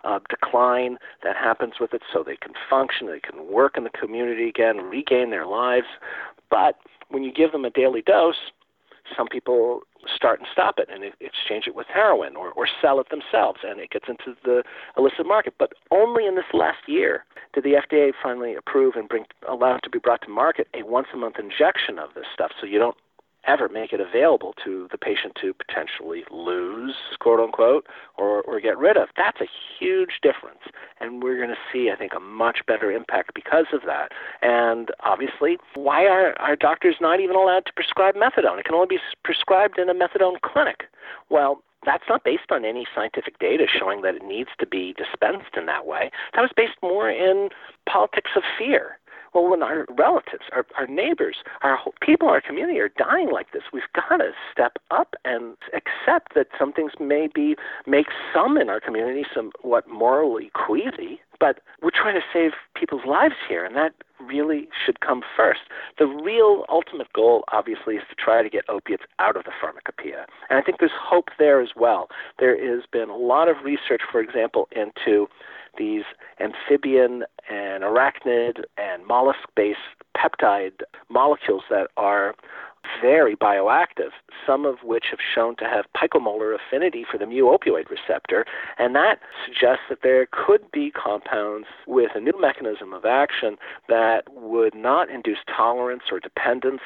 uh, 0.03 0.19
decline 0.29 0.97
that 1.23 1.35
happens 1.35 1.73
with 1.79 1.93
it, 1.93 2.01
so 2.11 2.23
they 2.23 2.38
can 2.38 2.53
function, 2.69 3.07
they 3.07 3.19
can 3.19 3.51
work 3.51 3.77
in 3.77 3.83
the 3.83 3.89
community 3.89 4.47
again, 4.49 4.77
regain 4.77 5.29
their 5.29 5.45
lives. 5.45 5.88
But 6.49 6.75
when 7.09 7.23
you 7.23 7.33
give 7.33 7.51
them 7.51 7.65
a 7.65 7.69
daily 7.69 8.01
dose, 8.01 8.51
some 9.15 9.27
people 9.27 9.81
start 10.15 10.39
and 10.39 10.47
stop 10.51 10.75
it 10.77 10.88
and 10.91 11.03
exchange 11.19 11.65
it 11.67 11.75
with 11.75 11.88
heroin 11.93 12.35
or, 12.35 12.51
or 12.51 12.67
sell 12.81 12.99
it 12.99 13.07
themselves 13.09 13.59
and 13.63 13.79
it 13.79 13.89
gets 13.89 14.05
into 14.07 14.38
the 14.43 14.63
illicit 14.97 15.25
market. 15.25 15.55
But 15.57 15.73
only 15.91 16.25
in 16.25 16.35
this 16.35 16.45
last 16.53 16.88
year 16.88 17.25
did 17.53 17.63
the 17.63 17.73
FDA 17.73 18.11
finally 18.21 18.55
approve 18.55 18.95
and 18.95 19.09
bring 19.09 19.25
allow 19.47 19.75
it 19.75 19.81
to 19.83 19.89
be 19.89 19.99
brought 19.99 20.21
to 20.23 20.29
market 20.29 20.67
a 20.73 20.83
once 20.83 21.07
a 21.13 21.17
month 21.17 21.35
injection 21.39 21.99
of 21.99 22.13
this 22.15 22.25
stuff 22.33 22.51
so 22.59 22.67
you 22.67 22.79
don't 22.79 22.97
ever 23.50 23.68
make 23.68 23.91
it 23.91 24.00
available 24.00 24.53
to 24.63 24.88
the 24.91 24.98
patient 24.98 25.34
to 25.41 25.53
potentially 25.53 26.24
lose, 26.29 26.96
quote 27.20 27.39
unquote, 27.39 27.88
or, 28.18 28.41
or 28.44 28.60
get 28.60 28.77
rid 28.77 28.96
of. 28.96 29.10
That's 29.18 29.41
a 29.41 29.48
huge 29.79 30.20
difference. 30.22 30.62
And 31.00 31.24
we're 31.24 31.38
going 31.38 31.50
to 31.50 31.63
see, 31.74 31.89
I 31.91 31.96
think, 31.96 32.13
a 32.15 32.20
much 32.20 32.60
better 32.68 32.91
impact 32.91 33.34
because 33.34 33.65
of 33.74 33.82
that. 33.88 34.12
And 34.41 34.89
obviously, 35.03 35.58
why 35.74 36.06
are, 36.06 36.39
are 36.39 36.56
doctors 36.56 36.96
not 37.01 37.20
even 37.20 37.36
allowed 37.36 37.65
to 37.65 37.74
prescribe 37.74 38.15
methadone? 38.15 38.60
It 38.60 38.65
can 38.65 38.75
only 38.75 38.88
be 38.88 39.00
prescribed 39.24 39.79
in 39.79 39.89
a 39.89 39.94
methadone 39.94 40.39
clinic. 40.41 40.84
Well, 41.29 41.63
that's 41.86 42.03
not 42.10 42.24
based 42.24 42.51
on 42.51 42.65
any 42.65 42.86
scientific 42.94 43.39
data 43.39 43.65
showing 43.68 44.01
that 44.01 44.15
it 44.15 44.24
needs 44.24 44.50
to 44.60 44.68
be 44.68 44.94
dispensed 44.94 45.56
in 45.56 45.65
that 45.68 45.86
way. 45.86 46.12
That 46.36 46.41
was 46.41 46.51
based 46.56 46.75
more 46.84 47.10
in 47.10 47.50
politics 47.88 48.32
of 48.36 48.44
fear. 48.58 48.99
Well, 49.33 49.50
when 49.50 49.63
our 49.63 49.86
relatives, 49.89 50.43
our, 50.51 50.65
our 50.77 50.88
neighbors, 50.88 51.38
our 51.62 51.79
people 52.01 52.27
in 52.29 52.33
our 52.33 52.41
community 52.41 52.79
are 52.79 52.89
dying 52.89 53.31
like 53.31 53.51
this, 53.51 53.63
we've 53.71 53.83
got 53.93 54.17
to 54.17 54.31
step 54.51 54.77
up 54.91 55.15
and 55.25 55.55
accept 55.74 56.36
that 56.36 56.48
some 56.57 56.74
things 56.74 56.93
may 57.00 57.27
be 57.33 57.55
make 57.86 58.07
some 58.33 58.57
in 58.57 58.69
our 58.69 58.79
community 58.79 59.25
somewhat 59.33 59.88
morally 59.88 60.51
queasy, 60.53 61.19
but 61.39 61.59
we're 61.81 61.91
trying 61.91 62.15
to 62.15 62.25
save 62.33 62.51
people's 62.75 63.05
lives 63.05 63.36
here, 63.48 63.63
and 63.63 63.75
that 63.75 63.93
really 64.19 64.67
should 64.86 65.00
come 65.00 65.21
first. 65.38 65.62
The 65.98 66.05
real 66.05 66.65
ultimate 66.67 67.12
goal, 67.13 67.45
obviously, 67.51 67.95
is 67.95 68.03
to 68.09 68.15
try 68.15 68.43
to 68.43 68.50
get 68.50 68.67
opiates 68.67 69.03
out 69.19 69.38
of 69.38 69.45
the 69.45 69.51
pharmacopoeia. 69.59 70.25
And 70.50 70.59
I 70.59 70.62
think 70.62 70.79
there's 70.79 70.91
hope 71.00 71.29
there 71.39 71.62
as 71.62 71.69
well. 71.75 72.09
There 72.38 72.57
has 72.75 72.83
been 72.91 73.09
a 73.09 73.15
lot 73.15 73.48
of 73.48 73.57
research, 73.63 74.01
for 74.12 74.19
example, 74.19 74.67
into 74.75 75.27
these 75.79 76.03
amphibian 76.39 77.24
and 77.50 77.83
arachnid 77.83 78.65
and 78.77 79.07
mollusk 79.07 79.39
based 79.55 79.79
peptide 80.15 80.81
molecules 81.09 81.63
that 81.69 81.88
are 81.98 82.36
very 83.01 83.36
bioactive, 83.36 84.12
some 84.45 84.65
of 84.65 84.77
which 84.83 85.05
have 85.09 85.19
shown 85.33 85.55
to 85.57 85.65
have 85.65 85.86
picomolar 85.95 86.55
affinity 86.55 87.05
for 87.09 87.17
the 87.17 87.25
mu 87.25 87.45
opioid 87.45 87.89
receptor, 87.89 88.45
and 88.77 88.95
that 88.95 89.19
suggests 89.45 89.83
that 89.89 90.00
there 90.03 90.27
could 90.31 90.69
be 90.71 90.91
compounds 90.91 91.67
with 91.88 92.12
a 92.15 92.19
new 92.19 92.39
mechanism 92.39 92.93
of 92.93 93.05
action 93.05 93.57
that 93.88 94.24
would 94.33 94.75
not 94.75 95.09
induce 95.09 95.39
tolerance 95.55 96.03
or 96.12 96.19
dependence 96.19 96.81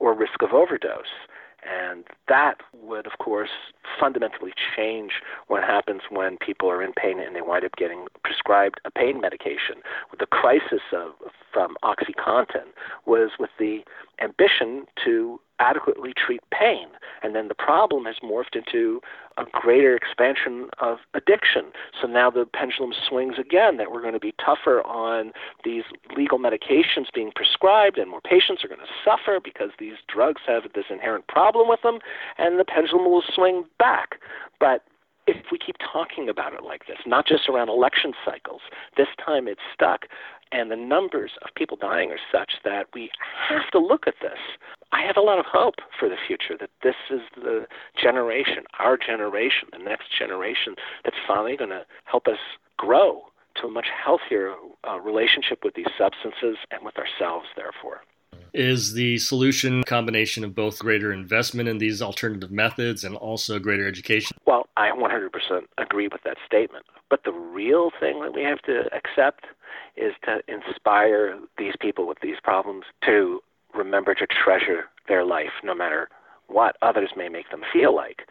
or 0.00 0.14
risk 0.14 0.42
of 0.42 0.52
overdose. 0.52 1.26
And 1.66 2.04
that 2.28 2.58
would, 2.72 3.06
of 3.06 3.18
course, 3.18 3.50
fundamentally 3.98 4.52
change 4.76 5.12
what 5.48 5.64
happens 5.64 6.02
when 6.10 6.38
people 6.38 6.70
are 6.70 6.82
in 6.82 6.92
pain 6.92 7.18
and 7.20 7.34
they 7.34 7.42
wind 7.42 7.64
up 7.64 7.76
getting 7.76 8.06
prescribed 8.22 8.80
a 8.84 8.90
pain 8.90 9.20
medication. 9.20 9.76
The 10.18 10.26
crisis 10.26 10.82
of, 10.92 11.12
from 11.52 11.76
OxyContin 11.82 12.68
was 13.06 13.30
with 13.38 13.50
the 13.58 13.80
ambition 14.20 14.86
to 15.04 15.40
adequately 15.60 16.12
treat 16.14 16.40
pain. 16.50 16.88
And 17.22 17.34
then 17.34 17.48
the 17.48 17.54
problem 17.54 18.04
has 18.04 18.16
morphed 18.22 18.54
into 18.54 19.00
a 19.36 19.44
greater 19.52 19.96
expansion 19.96 20.68
of 20.80 20.98
addiction. 21.14 21.66
So 22.00 22.06
now 22.06 22.30
the 22.30 22.46
pendulum 22.46 22.92
swings 23.08 23.34
again 23.38 23.76
that 23.76 23.90
we're 23.90 24.00
going 24.00 24.14
to 24.14 24.20
be 24.20 24.34
tougher 24.44 24.82
on 24.82 25.32
these 25.64 25.84
legal 26.16 26.38
medications 26.38 27.06
being 27.14 27.32
prescribed, 27.34 27.98
and 27.98 28.10
more 28.10 28.20
patients 28.20 28.64
are 28.64 28.68
going 28.68 28.80
to 28.80 28.86
suffer 29.04 29.38
because 29.42 29.70
these 29.78 29.94
drugs 30.12 30.42
have 30.46 30.64
this 30.74 30.86
inherent 30.90 31.26
problem 31.28 31.68
with 31.68 31.82
them, 31.82 31.98
and 32.36 32.58
the 32.58 32.64
pendulum 32.64 33.04
will 33.04 33.24
swing 33.34 33.64
back. 33.78 34.16
But 34.58 34.82
if 35.28 35.36
we 35.52 35.58
keep 35.58 35.76
talking 35.92 36.28
about 36.28 36.54
it 36.54 36.64
like 36.64 36.86
this, 36.86 36.96
not 37.06 37.26
just 37.26 37.48
around 37.48 37.68
election 37.68 38.14
cycles, 38.24 38.62
this 38.96 39.08
time 39.24 39.46
it's 39.46 39.60
stuck, 39.74 40.06
and 40.52 40.70
the 40.70 40.76
numbers 40.76 41.32
of 41.42 41.54
people 41.54 41.76
dying 41.76 42.10
are 42.10 42.20
such 42.32 42.54
that 42.64 42.86
we 42.94 43.10
have 43.48 43.70
to 43.72 43.78
look 43.78 44.06
at 44.06 44.14
this. 44.20 44.38
I 44.92 45.02
have 45.02 45.16
a 45.16 45.20
lot 45.20 45.38
of 45.38 45.46
hope 45.46 45.76
for 45.98 46.08
the 46.08 46.16
future 46.26 46.56
that 46.58 46.70
this 46.82 46.94
is 47.10 47.20
the 47.36 47.66
generation, 48.00 48.64
our 48.78 48.96
generation, 48.96 49.68
the 49.72 49.78
next 49.78 50.06
generation, 50.16 50.74
that's 51.04 51.16
finally 51.26 51.56
going 51.56 51.70
to 51.70 51.84
help 52.04 52.26
us 52.26 52.38
grow 52.76 53.22
to 53.60 53.66
a 53.66 53.70
much 53.70 53.86
healthier 54.04 54.54
uh, 54.88 54.98
relationship 55.00 55.60
with 55.64 55.74
these 55.74 55.90
substances 55.98 56.56
and 56.70 56.84
with 56.84 56.94
ourselves, 56.96 57.46
therefore. 57.56 58.02
Is 58.54 58.94
the 58.94 59.18
solution 59.18 59.80
a 59.80 59.84
combination 59.84 60.42
of 60.42 60.54
both 60.54 60.78
greater 60.78 61.12
investment 61.12 61.68
in 61.68 61.78
these 61.78 62.00
alternative 62.00 62.50
methods 62.50 63.04
and 63.04 63.14
also 63.16 63.58
greater 63.58 63.86
education? 63.86 64.36
Well, 64.46 64.66
I 64.76 64.90
100% 64.90 65.62
agree 65.76 66.08
with 66.08 66.22
that 66.24 66.38
statement. 66.46 66.86
But 67.10 67.24
the 67.24 67.32
real 67.32 67.90
thing 68.00 68.20
that 68.22 68.34
we 68.34 68.42
have 68.42 68.60
to 68.62 68.84
accept 68.94 69.46
is 69.96 70.12
to 70.24 70.40
inspire 70.48 71.38
these 71.56 71.74
people 71.80 72.06
with 72.06 72.18
these 72.22 72.36
problems 72.42 72.84
to 73.04 73.40
remember 73.74 74.14
to 74.14 74.26
treasure 74.26 74.84
their 75.08 75.24
life 75.24 75.52
no 75.62 75.74
matter 75.74 76.08
what 76.48 76.76
others 76.82 77.10
may 77.16 77.28
make 77.28 77.50
them 77.50 77.62
feel 77.72 77.94
like, 77.94 78.22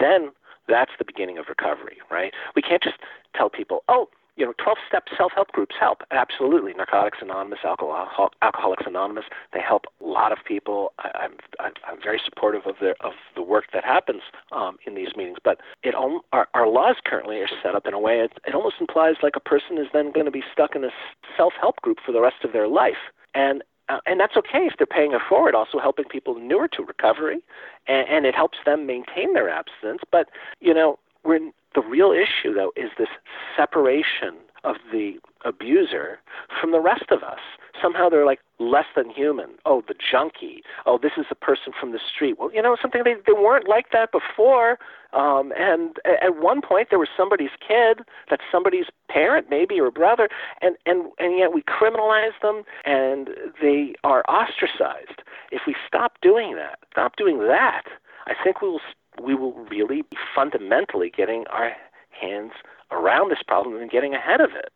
then 0.00 0.30
that's 0.68 0.92
the 0.98 1.04
beginning 1.04 1.38
of 1.38 1.46
recovery, 1.48 1.98
right? 2.10 2.32
We 2.54 2.62
can't 2.62 2.82
just 2.82 2.96
tell 3.34 3.50
people, 3.50 3.84
oh, 3.88 4.08
you 4.36 4.44
know, 4.44 4.52
12 4.62 4.78
step 4.86 5.04
self 5.16 5.32
help 5.34 5.48
groups 5.52 5.74
help. 5.78 6.02
Absolutely. 6.10 6.74
Narcotics 6.74 7.18
Anonymous, 7.20 7.60
Alcohol, 7.64 8.30
Alcoholics 8.42 8.84
Anonymous, 8.86 9.24
they 9.52 9.60
help 9.60 9.84
a 10.00 10.04
lot 10.04 10.30
of 10.32 10.38
people. 10.44 10.92
I, 10.98 11.10
I'm, 11.24 11.32
I'm 11.60 12.00
very 12.02 12.20
supportive 12.24 12.62
of, 12.66 12.76
their, 12.80 12.96
of 13.00 13.12
the 13.34 13.42
work 13.42 13.64
that 13.72 13.84
happens 13.84 14.22
um, 14.52 14.76
in 14.86 14.94
these 14.94 15.16
meetings. 15.16 15.38
But 15.42 15.60
it 15.82 15.94
our, 16.32 16.48
our 16.54 16.68
laws 16.68 16.96
currently 17.04 17.38
are 17.38 17.48
set 17.62 17.74
up 17.74 17.86
in 17.86 17.94
a 17.94 17.98
way 17.98 18.20
it, 18.20 18.32
it 18.46 18.54
almost 18.54 18.76
implies 18.80 19.16
like 19.22 19.36
a 19.36 19.40
person 19.40 19.78
is 19.78 19.86
then 19.92 20.12
going 20.12 20.26
to 20.26 20.32
be 20.32 20.44
stuck 20.52 20.76
in 20.76 20.84
a 20.84 20.90
self 21.36 21.54
help 21.60 21.76
group 21.82 21.98
for 22.04 22.12
the 22.12 22.20
rest 22.20 22.44
of 22.44 22.52
their 22.52 22.68
life. 22.68 23.10
And 23.34 23.62
uh, 23.88 23.98
and 24.04 24.18
that's 24.18 24.36
okay 24.36 24.66
if 24.66 24.74
they're 24.78 24.86
paying 24.86 25.12
it 25.12 25.20
forward, 25.28 25.54
also 25.54 25.78
helping 25.78 26.06
people 26.06 26.34
newer 26.34 26.66
to 26.66 26.82
recovery, 26.82 27.38
and, 27.86 28.08
and 28.08 28.26
it 28.26 28.34
helps 28.34 28.58
them 28.66 28.84
maintain 28.84 29.32
their 29.32 29.48
abstinence. 29.48 30.02
But 30.10 30.28
you 30.60 30.74
know, 30.74 30.98
we're 31.24 31.52
the 31.76 31.82
real 31.82 32.10
issue, 32.10 32.52
though, 32.52 32.72
is 32.74 32.90
this 32.98 33.08
separation 33.56 34.34
of 34.64 34.76
the 34.90 35.14
abuser 35.44 36.18
from 36.60 36.72
the 36.72 36.80
rest 36.80 37.04
of 37.10 37.22
us. 37.22 37.38
Somehow 37.80 38.08
they're 38.08 38.26
like 38.26 38.40
less 38.58 38.86
than 38.96 39.10
human. 39.10 39.50
Oh, 39.64 39.82
the 39.86 39.94
junkie. 39.94 40.62
Oh, 40.86 40.98
this 41.00 41.12
is 41.16 41.26
a 41.30 41.34
person 41.36 41.72
from 41.78 41.92
the 41.92 42.00
street. 42.00 42.36
Well, 42.38 42.50
you 42.52 42.60
know, 42.60 42.76
something 42.80 43.02
they, 43.04 43.14
they 43.26 43.32
weren't 43.32 43.68
like 43.68 43.92
that 43.92 44.10
before. 44.10 44.78
Um, 45.12 45.52
and 45.56 45.96
at 46.04 46.36
one 46.36 46.62
point, 46.62 46.88
there 46.90 46.98
was 46.98 47.08
somebody's 47.16 47.54
kid, 47.60 48.00
that's 48.28 48.42
somebody's 48.50 48.86
parent, 49.08 49.46
maybe 49.48 49.78
or 49.80 49.90
brother, 49.90 50.28
and 50.60 50.76
and 50.84 51.10
and 51.18 51.38
yet 51.38 51.54
we 51.54 51.62
criminalize 51.62 52.36
them, 52.42 52.64
and 52.84 53.30
they 53.62 53.94
are 54.04 54.24
ostracized. 54.28 55.22
If 55.52 55.62
we 55.66 55.74
stop 55.86 56.18
doing 56.20 56.56
that, 56.56 56.80
stop 56.90 57.16
doing 57.16 57.38
that, 57.38 57.84
I 58.26 58.34
think 58.42 58.60
we 58.60 58.68
will 58.68 58.80
we 59.22 59.34
will 59.34 59.54
really 59.70 60.02
be 60.02 60.16
fundamentally 60.34 61.10
getting 61.10 61.44
our 61.48 61.72
hands 62.10 62.52
around 62.90 63.30
this 63.30 63.42
problem 63.46 63.76
and 63.76 63.90
getting 63.90 64.14
ahead 64.14 64.40
of 64.40 64.50
it. 64.52 64.72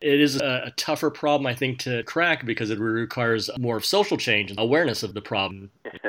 It 0.00 0.18
is 0.18 0.40
a, 0.40 0.62
a, 0.66 0.70
tougher 0.78 1.10
problem, 1.10 1.46
I 1.46 1.54
think, 1.54 1.78
to 1.80 2.02
crack 2.04 2.46
because 2.46 2.70
it 2.70 2.80
requires 2.80 3.50
more 3.58 3.76
of 3.76 3.84
social 3.84 4.16
change 4.16 4.50
and 4.50 4.58
awareness 4.58 5.02
of 5.02 5.12
the 5.12 5.20
problem. 5.20 5.70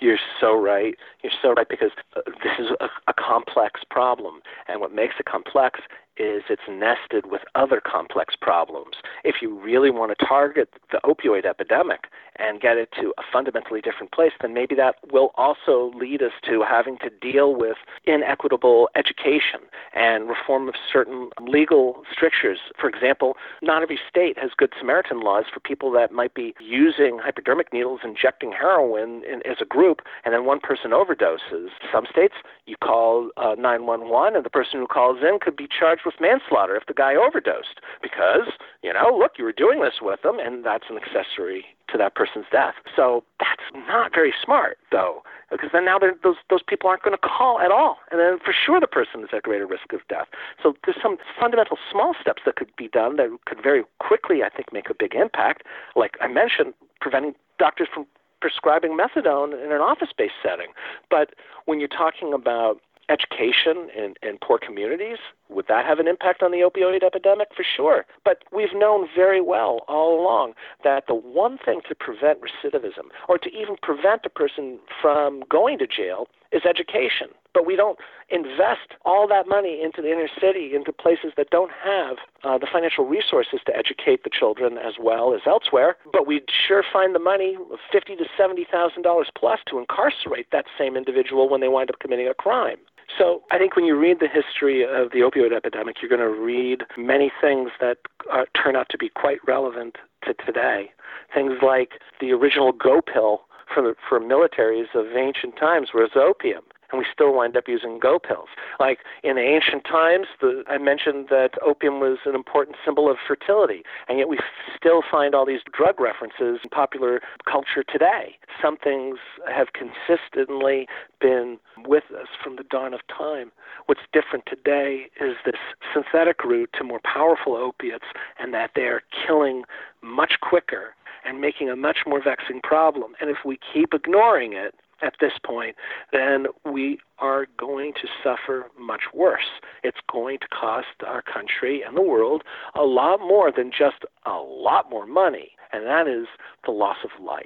You're 0.00 0.20
so 0.40 0.56
right. 0.56 0.94
You're 1.22 1.32
so 1.42 1.52
right 1.52 1.68
because 1.68 1.90
uh, 2.14 2.20
this 2.26 2.52
is 2.60 2.68
a, 2.78 2.88
a 3.08 3.14
complex 3.14 3.80
problem. 3.90 4.40
And 4.68 4.80
what 4.80 4.94
makes 4.94 5.14
it 5.18 5.26
complex 5.26 5.80
is 6.16 6.42
it's 6.48 6.62
nested 6.68 7.30
with 7.30 7.42
other 7.54 7.80
complex 7.80 8.34
problems. 8.40 8.96
If 9.24 9.36
you 9.42 9.58
really 9.58 9.90
want 9.90 10.16
to 10.16 10.26
target 10.26 10.68
the 10.92 11.00
opioid 11.04 11.44
epidemic 11.44 12.06
and 12.36 12.60
get 12.60 12.76
it 12.76 12.90
to 13.00 13.12
a 13.18 13.22
fundamentally 13.32 13.80
different 13.80 14.12
place, 14.12 14.32
then 14.40 14.54
maybe 14.54 14.74
that 14.74 14.96
will 15.12 15.30
also 15.36 15.92
lead 15.96 16.22
us 16.22 16.32
to 16.48 16.62
having 16.68 16.98
to 16.98 17.10
deal 17.10 17.54
with 17.54 17.76
inequitable 18.04 18.88
education 18.96 19.60
and 19.94 20.28
reform 20.28 20.68
of 20.68 20.74
certain 20.92 21.30
legal 21.40 22.02
strictures. 22.10 22.58
For 22.80 22.88
example, 22.88 23.36
not 23.62 23.82
every 23.82 23.98
state 24.08 24.38
has 24.38 24.50
Good 24.56 24.72
Samaritan 24.78 25.20
laws 25.20 25.44
for 25.52 25.60
people 25.60 25.90
that 25.92 26.12
might 26.12 26.34
be 26.34 26.54
using 26.60 27.18
hypodermic 27.22 27.72
needles, 27.72 28.00
injecting 28.04 28.52
heroin 28.52 29.22
in, 29.24 29.40
as 29.48 29.58
a 29.60 29.64
group, 29.64 30.00
and 30.24 30.34
then 30.34 30.44
one 30.44 30.60
person 30.60 30.90
overdoses. 30.90 31.68
Some 31.92 32.06
states, 32.10 32.34
you 32.66 32.76
call 32.82 33.30
uh, 33.36 33.54
911, 33.58 34.36
and 34.36 34.44
the 34.44 34.50
person 34.50 34.80
who 34.80 34.86
calls 34.86 35.18
in 35.22 35.38
could 35.40 35.56
be 35.56 35.68
charged 35.68 36.03
with 36.04 36.14
manslaughter 36.20 36.76
if 36.76 36.86
the 36.86 36.94
guy 36.94 37.14
overdosed 37.14 37.80
because, 38.02 38.52
you 38.82 38.92
know, 38.92 39.16
look, 39.16 39.32
you 39.38 39.44
were 39.44 39.52
doing 39.52 39.80
this 39.80 39.94
with 40.00 40.22
them, 40.22 40.38
and 40.38 40.64
that's 40.64 40.84
an 40.90 40.96
accessory 40.96 41.64
to 41.90 41.98
that 41.98 42.14
person's 42.14 42.46
death. 42.50 42.74
So 42.94 43.24
that's 43.38 43.62
not 43.88 44.12
very 44.14 44.34
smart, 44.44 44.78
though, 44.90 45.22
because 45.50 45.70
then 45.72 45.84
now 45.84 45.98
those 45.98 46.36
those 46.50 46.62
people 46.66 46.88
aren't 46.88 47.02
going 47.02 47.16
to 47.16 47.28
call 47.28 47.60
at 47.60 47.70
all, 47.70 47.98
and 48.10 48.20
then 48.20 48.38
for 48.44 48.52
sure 48.52 48.80
the 48.80 48.86
person 48.86 49.22
is 49.22 49.28
at 49.32 49.42
greater 49.42 49.66
risk 49.66 49.92
of 49.92 50.00
death. 50.08 50.26
So 50.62 50.74
there's 50.84 51.00
some 51.02 51.16
fundamental 51.38 51.78
small 51.90 52.14
steps 52.20 52.42
that 52.46 52.56
could 52.56 52.74
be 52.76 52.88
done 52.88 53.16
that 53.16 53.28
could 53.46 53.62
very 53.62 53.84
quickly, 54.00 54.42
I 54.42 54.48
think, 54.48 54.72
make 54.72 54.90
a 54.90 54.94
big 54.94 55.14
impact. 55.14 55.62
Like 55.94 56.16
I 56.20 56.28
mentioned, 56.28 56.74
preventing 57.00 57.34
doctors 57.58 57.88
from 57.92 58.06
prescribing 58.40 58.94
methadone 58.96 59.54
in 59.54 59.72
an 59.72 59.80
office-based 59.80 60.34
setting. 60.42 60.68
But 61.08 61.30
when 61.64 61.80
you're 61.80 61.88
talking 61.88 62.34
about 62.34 62.78
education 63.08 63.88
in, 63.96 64.14
in 64.22 64.38
poor 64.42 64.58
communities, 64.58 65.18
would 65.48 65.66
that 65.68 65.84
have 65.84 65.98
an 65.98 66.08
impact 66.08 66.42
on 66.42 66.50
the 66.50 66.58
opioid 66.58 67.02
epidemic? 67.02 67.48
For 67.56 67.64
sure. 67.64 68.06
But 68.24 68.44
we've 68.52 68.74
known 68.74 69.08
very 69.14 69.40
well 69.40 69.84
all 69.88 70.20
along 70.20 70.54
that 70.82 71.04
the 71.06 71.14
one 71.14 71.58
thing 71.58 71.80
to 71.88 71.94
prevent 71.94 72.40
recidivism 72.40 73.06
or 73.28 73.38
to 73.38 73.50
even 73.50 73.76
prevent 73.82 74.22
a 74.24 74.30
person 74.30 74.78
from 75.00 75.42
going 75.48 75.78
to 75.78 75.86
jail 75.86 76.28
is 76.52 76.62
education. 76.64 77.28
But 77.52 77.66
we 77.66 77.76
don't 77.76 77.98
invest 78.30 78.94
all 79.04 79.28
that 79.28 79.46
money 79.46 79.80
into 79.82 80.02
the 80.02 80.10
inner 80.10 80.28
city, 80.40 80.74
into 80.74 80.92
places 80.92 81.32
that 81.36 81.50
don't 81.50 81.70
have 81.84 82.16
uh, 82.42 82.58
the 82.58 82.66
financial 82.72 83.04
resources 83.04 83.60
to 83.66 83.76
educate 83.76 84.24
the 84.24 84.30
children 84.30 84.78
as 84.78 84.94
well 85.00 85.34
as 85.34 85.42
elsewhere. 85.46 85.96
But 86.12 86.26
we 86.26 86.42
sure 86.66 86.82
find 86.92 87.14
the 87.14 87.20
money, 87.20 87.56
fifty 87.92 88.16
to 88.16 88.24
seventy 88.36 88.66
thousand 88.70 89.02
dollars 89.02 89.28
plus, 89.36 89.60
to 89.68 89.78
incarcerate 89.78 90.48
that 90.50 90.64
same 90.78 90.96
individual 90.96 91.48
when 91.48 91.60
they 91.60 91.68
wind 91.68 91.90
up 91.90 92.00
committing 92.00 92.28
a 92.28 92.34
crime. 92.34 92.78
So 93.18 93.42
I 93.50 93.58
think 93.58 93.76
when 93.76 93.84
you 93.84 93.98
read 93.98 94.18
the 94.20 94.28
history 94.28 94.82
of 94.82 95.10
the 95.12 95.20
opioid 95.20 95.54
epidemic, 95.54 95.96
you're 96.00 96.08
going 96.08 96.20
to 96.20 96.40
read 96.40 96.82
many 96.96 97.30
things 97.40 97.70
that 97.80 97.98
uh, 98.32 98.44
turn 98.60 98.76
out 98.76 98.88
to 98.90 98.98
be 98.98 99.08
quite 99.08 99.38
relevant 99.46 99.96
to 100.24 100.34
today. 100.34 100.90
Things 101.32 101.54
like 101.62 101.92
the 102.20 102.32
original 102.32 102.72
go 102.72 103.00
pill 103.00 103.42
for, 103.72 103.94
for 104.08 104.20
militaries 104.20 104.94
of 104.94 105.16
ancient 105.16 105.56
times 105.56 105.90
was 105.94 106.10
opium 106.14 106.62
and 106.94 107.00
we 107.00 107.06
still 107.12 107.34
wind 107.34 107.56
up 107.56 107.64
using 107.66 107.98
go 107.98 108.20
pills. 108.20 108.48
Like 108.78 109.00
in 109.24 109.36
ancient 109.36 109.84
times, 109.84 110.28
the, 110.40 110.62
I 110.68 110.78
mentioned 110.78 111.26
that 111.28 111.50
opium 111.60 111.98
was 111.98 112.18
an 112.24 112.36
important 112.36 112.76
symbol 112.84 113.10
of 113.10 113.16
fertility, 113.26 113.82
and 114.08 114.18
yet 114.18 114.28
we 114.28 114.38
still 114.76 115.02
find 115.10 115.34
all 115.34 115.44
these 115.44 115.60
drug 115.76 115.98
references 115.98 116.60
in 116.62 116.70
popular 116.70 117.20
culture 117.50 117.82
today. 117.82 118.38
Some 118.62 118.76
things 118.76 119.18
have 119.52 119.68
consistently 119.72 120.86
been 121.20 121.58
with 121.84 122.04
us 122.16 122.28
from 122.42 122.54
the 122.54 122.62
dawn 122.62 122.94
of 122.94 123.00
time. 123.08 123.50
What's 123.86 124.02
different 124.12 124.44
today 124.46 125.06
is 125.20 125.34
this 125.44 125.56
synthetic 125.92 126.44
route 126.44 126.70
to 126.78 126.84
more 126.84 127.00
powerful 127.02 127.56
opiates, 127.56 128.06
and 128.38 128.54
that 128.54 128.70
they 128.76 128.82
are 128.82 129.02
killing 129.26 129.64
much 130.00 130.34
quicker 130.40 130.94
and 131.24 131.40
making 131.40 131.70
a 131.70 131.76
much 131.76 132.00
more 132.06 132.22
vexing 132.22 132.60
problem. 132.62 133.14
And 133.20 133.30
if 133.30 133.38
we 133.44 133.58
keep 133.72 133.94
ignoring 133.94 134.52
it, 134.52 134.74
at 135.04 135.14
this 135.20 135.32
point, 135.44 135.76
then 136.12 136.46
we 136.64 136.98
are 137.18 137.46
going 137.58 137.92
to 137.94 138.08
suffer 138.22 138.66
much 138.78 139.02
worse. 139.12 139.60
It's 139.82 139.98
going 140.10 140.38
to 140.38 140.48
cost 140.48 140.86
our 141.06 141.22
country 141.22 141.82
and 141.86 141.96
the 141.96 142.02
world 142.02 142.42
a 142.74 142.82
lot 142.82 143.20
more 143.20 143.52
than 143.52 143.70
just 143.70 144.04
a 144.24 144.32
lot 144.32 144.90
more 144.90 145.06
money, 145.06 145.50
and 145.72 145.84
that 145.86 146.08
is 146.08 146.26
the 146.64 146.72
loss 146.72 146.98
of 147.04 147.22
life. 147.22 147.44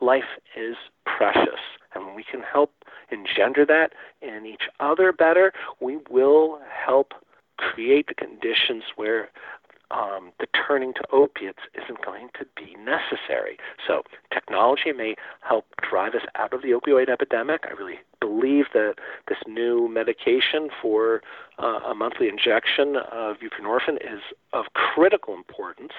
Life 0.00 0.40
is 0.56 0.76
precious, 1.04 1.60
and 1.94 2.06
when 2.06 2.14
we 2.14 2.24
can 2.24 2.42
help 2.42 2.72
engender 3.10 3.64
that 3.66 3.92
in 4.22 4.46
each 4.46 4.68
other 4.80 5.12
better, 5.12 5.52
we 5.80 5.98
will 6.10 6.60
help 6.86 7.12
create 7.58 8.06
the 8.08 8.14
conditions 8.14 8.82
where 8.96 9.30
um, 9.90 10.32
the 10.40 10.46
turning 10.66 10.92
to 10.94 11.02
opiates 11.12 11.60
isn't 11.74 12.04
going 12.04 12.28
to 12.38 12.46
be 12.56 12.74
necessary. 12.74 13.58
So 13.86 14.02
technology 14.32 14.92
may 14.92 15.14
help 15.40 15.66
drive 15.88 16.14
us 16.14 16.22
out 16.34 16.52
of 16.52 16.62
the 16.62 16.68
opioid 16.70 17.08
epidemic. 17.08 17.64
I 17.68 17.72
really 17.74 17.98
believe 18.20 18.66
that 18.72 18.94
this 19.28 19.38
new 19.46 19.88
medication 19.88 20.68
for 20.82 21.22
uh, 21.58 21.80
a 21.86 21.94
monthly 21.94 22.28
injection 22.28 22.96
of 23.12 23.36
buprenorphine 23.36 23.96
is 23.96 24.20
of 24.52 24.66
critical 24.74 25.34
importance 25.34 25.92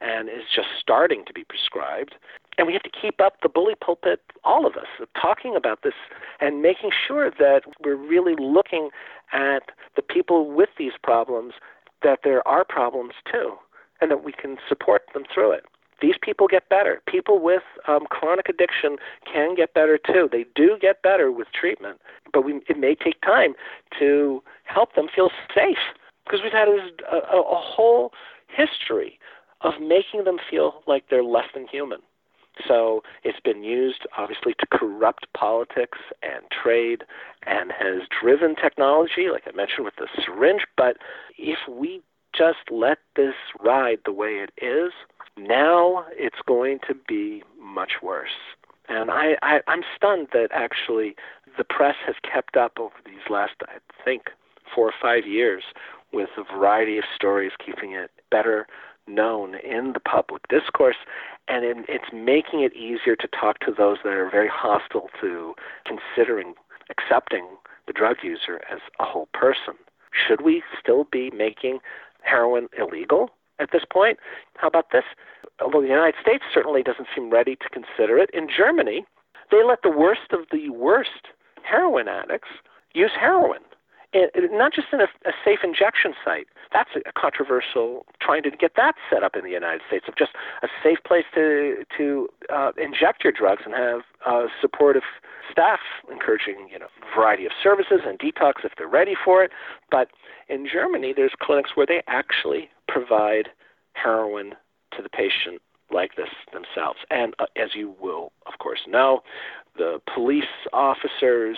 and 0.00 0.28
is 0.28 0.44
just 0.54 0.68
starting 0.80 1.24
to 1.26 1.32
be 1.32 1.44
prescribed. 1.44 2.14
And 2.56 2.66
we 2.66 2.72
have 2.72 2.82
to 2.82 2.90
keep 2.90 3.20
up 3.20 3.36
the 3.42 3.48
bully 3.48 3.74
pulpit, 3.80 4.20
all 4.42 4.66
of 4.66 4.74
us, 4.76 4.86
talking 5.20 5.54
about 5.54 5.82
this 5.84 5.94
and 6.40 6.60
making 6.60 6.90
sure 7.06 7.30
that 7.30 7.62
we're 7.84 7.94
really 7.94 8.34
looking 8.36 8.90
at 9.32 9.70
the 9.94 10.02
people 10.02 10.50
with 10.50 10.70
these 10.76 10.92
problems 11.00 11.54
that 12.02 12.20
there 12.24 12.46
are 12.46 12.64
problems 12.64 13.14
too, 13.30 13.54
and 14.00 14.10
that 14.10 14.24
we 14.24 14.32
can 14.32 14.56
support 14.68 15.02
them 15.14 15.24
through 15.32 15.52
it. 15.52 15.64
These 16.00 16.14
people 16.22 16.46
get 16.46 16.68
better. 16.68 17.02
People 17.08 17.40
with 17.40 17.62
um, 17.88 18.06
chronic 18.08 18.48
addiction 18.48 18.98
can 19.30 19.56
get 19.56 19.74
better 19.74 19.98
too. 19.98 20.28
They 20.30 20.46
do 20.54 20.76
get 20.80 21.02
better 21.02 21.32
with 21.32 21.48
treatment, 21.52 22.00
but 22.32 22.44
we, 22.44 22.60
it 22.68 22.78
may 22.78 22.94
take 22.94 23.20
time 23.22 23.54
to 23.98 24.42
help 24.64 24.94
them 24.94 25.08
feel 25.12 25.30
safe 25.52 25.78
because 26.24 26.40
we've 26.42 26.52
had 26.52 26.68
a, 26.68 26.90
a, 27.12 27.40
a 27.40 27.60
whole 27.60 28.12
history 28.46 29.18
of 29.62 29.74
making 29.80 30.24
them 30.24 30.38
feel 30.48 30.82
like 30.86 31.04
they're 31.10 31.24
less 31.24 31.46
than 31.52 31.66
human. 31.66 31.98
So 32.66 33.02
it's 33.24 33.40
been 33.40 33.62
used, 33.62 34.06
obviously, 34.16 34.54
to 34.58 34.66
corrupt 34.66 35.26
politics 35.34 35.98
and 36.22 36.42
trade 36.50 37.04
and 37.46 37.72
has 37.72 38.02
driven 38.20 38.54
technology, 38.56 39.28
like 39.32 39.44
I 39.46 39.54
mentioned 39.54 39.84
with 39.84 39.96
the 39.96 40.08
syringe. 40.24 40.62
But 40.76 40.96
if 41.36 41.58
we 41.68 42.02
just 42.36 42.70
let 42.70 42.98
this 43.16 43.34
ride 43.60 43.98
the 44.04 44.12
way 44.12 44.44
it 44.44 44.50
is, 44.62 44.92
now 45.36 46.04
it's 46.12 46.40
going 46.46 46.78
to 46.88 46.94
be 47.06 47.42
much 47.60 47.92
worse. 48.02 48.28
And 48.88 49.10
I, 49.10 49.36
I, 49.42 49.60
I'm 49.66 49.82
stunned 49.94 50.28
that 50.32 50.48
actually 50.52 51.14
the 51.56 51.64
press 51.64 51.96
has 52.06 52.16
kept 52.22 52.56
up 52.56 52.78
over 52.78 52.94
these 53.04 53.28
last, 53.28 53.52
I 53.68 53.78
think, 54.04 54.30
four 54.74 54.86
or 54.86 54.94
five 55.00 55.26
years 55.26 55.62
with 56.12 56.30
a 56.38 56.56
variety 56.56 56.98
of 56.98 57.04
stories, 57.14 57.52
keeping 57.64 57.92
it 57.92 58.10
better 58.30 58.66
known 59.06 59.54
in 59.56 59.92
the 59.92 60.00
public 60.00 60.42
discourse, 60.48 60.96
and 61.48 61.64
in, 61.64 61.84
it's 61.88 62.12
making 62.12 62.62
it 62.62 62.74
easier 62.74 63.16
to 63.16 63.28
talk 63.28 63.58
to 63.60 63.72
those 63.76 63.98
that 64.04 64.12
are 64.12 64.30
very 64.30 64.48
hostile 64.48 65.08
to 65.20 65.54
considering 65.84 66.54
accepting 66.90 67.46
the 67.86 67.92
drug 67.92 68.16
user 68.22 68.60
as 68.70 68.80
a 69.00 69.04
whole 69.04 69.28
person. 69.32 69.74
Should 70.12 70.42
we 70.42 70.62
still 70.78 71.04
be 71.10 71.30
making 71.30 71.78
heroin 72.22 72.68
illegal 72.78 73.30
at 73.58 73.70
this 73.72 73.82
point? 73.90 74.18
How 74.56 74.68
about 74.68 74.90
this? 74.92 75.04
Although 75.60 75.82
the 75.82 75.88
United 75.88 76.14
States 76.20 76.44
certainly 76.52 76.82
doesn't 76.82 77.08
seem 77.14 77.30
ready 77.30 77.56
to 77.56 77.68
consider 77.70 78.18
it, 78.18 78.30
in 78.32 78.48
Germany, 78.54 79.04
they 79.50 79.64
let 79.64 79.82
the 79.82 79.90
worst 79.90 80.32
of 80.32 80.40
the 80.52 80.70
worst 80.70 81.28
heroin 81.62 82.08
addicts 82.08 82.48
use 82.94 83.10
heroin. 83.18 83.60
Not 84.14 84.72
just 84.72 84.88
in 84.92 85.00
a, 85.00 85.08
a 85.26 85.32
safe 85.44 85.60
injection 85.62 86.14
site. 86.24 86.46
That's 86.72 86.90
a, 86.96 87.08
a 87.08 87.12
controversial 87.12 88.06
trying 88.20 88.42
to 88.44 88.50
get 88.50 88.72
that 88.76 88.94
set 89.10 89.22
up 89.22 89.36
in 89.36 89.44
the 89.44 89.50
United 89.50 89.82
States 89.86 90.06
of 90.08 90.16
just 90.16 90.32
a 90.62 90.68
safe 90.82 90.98
place 91.04 91.24
to 91.34 91.84
to 91.96 92.28
uh, 92.52 92.72
inject 92.76 93.22
your 93.22 93.32
drugs 93.32 93.62
and 93.64 93.74
have 93.74 94.00
uh, 94.26 94.46
supportive 94.60 95.02
staff 95.50 95.80
encouraging 96.10 96.68
you 96.72 96.78
know 96.78 96.88
variety 97.14 97.44
of 97.44 97.52
services 97.62 98.00
and 98.06 98.18
detox 98.18 98.64
if 98.64 98.72
they're 98.78 98.88
ready 98.88 99.14
for 99.24 99.44
it. 99.44 99.50
But 99.90 100.08
in 100.48 100.66
Germany, 100.70 101.12
there's 101.14 101.32
clinics 101.40 101.70
where 101.74 101.86
they 101.86 102.02
actually 102.06 102.70
provide 102.86 103.50
heroin 103.92 104.54
to 104.96 105.02
the 105.02 105.08
patient 105.08 105.60
like 105.90 106.16
this 106.16 106.28
themselves. 106.52 107.00
And 107.10 107.34
uh, 107.38 107.46
as 107.56 107.74
you 107.74 107.94
will, 108.00 108.32
of 108.46 108.58
course, 108.58 108.80
know, 108.86 109.20
the 109.78 110.00
police 110.12 110.44
officers 110.72 111.56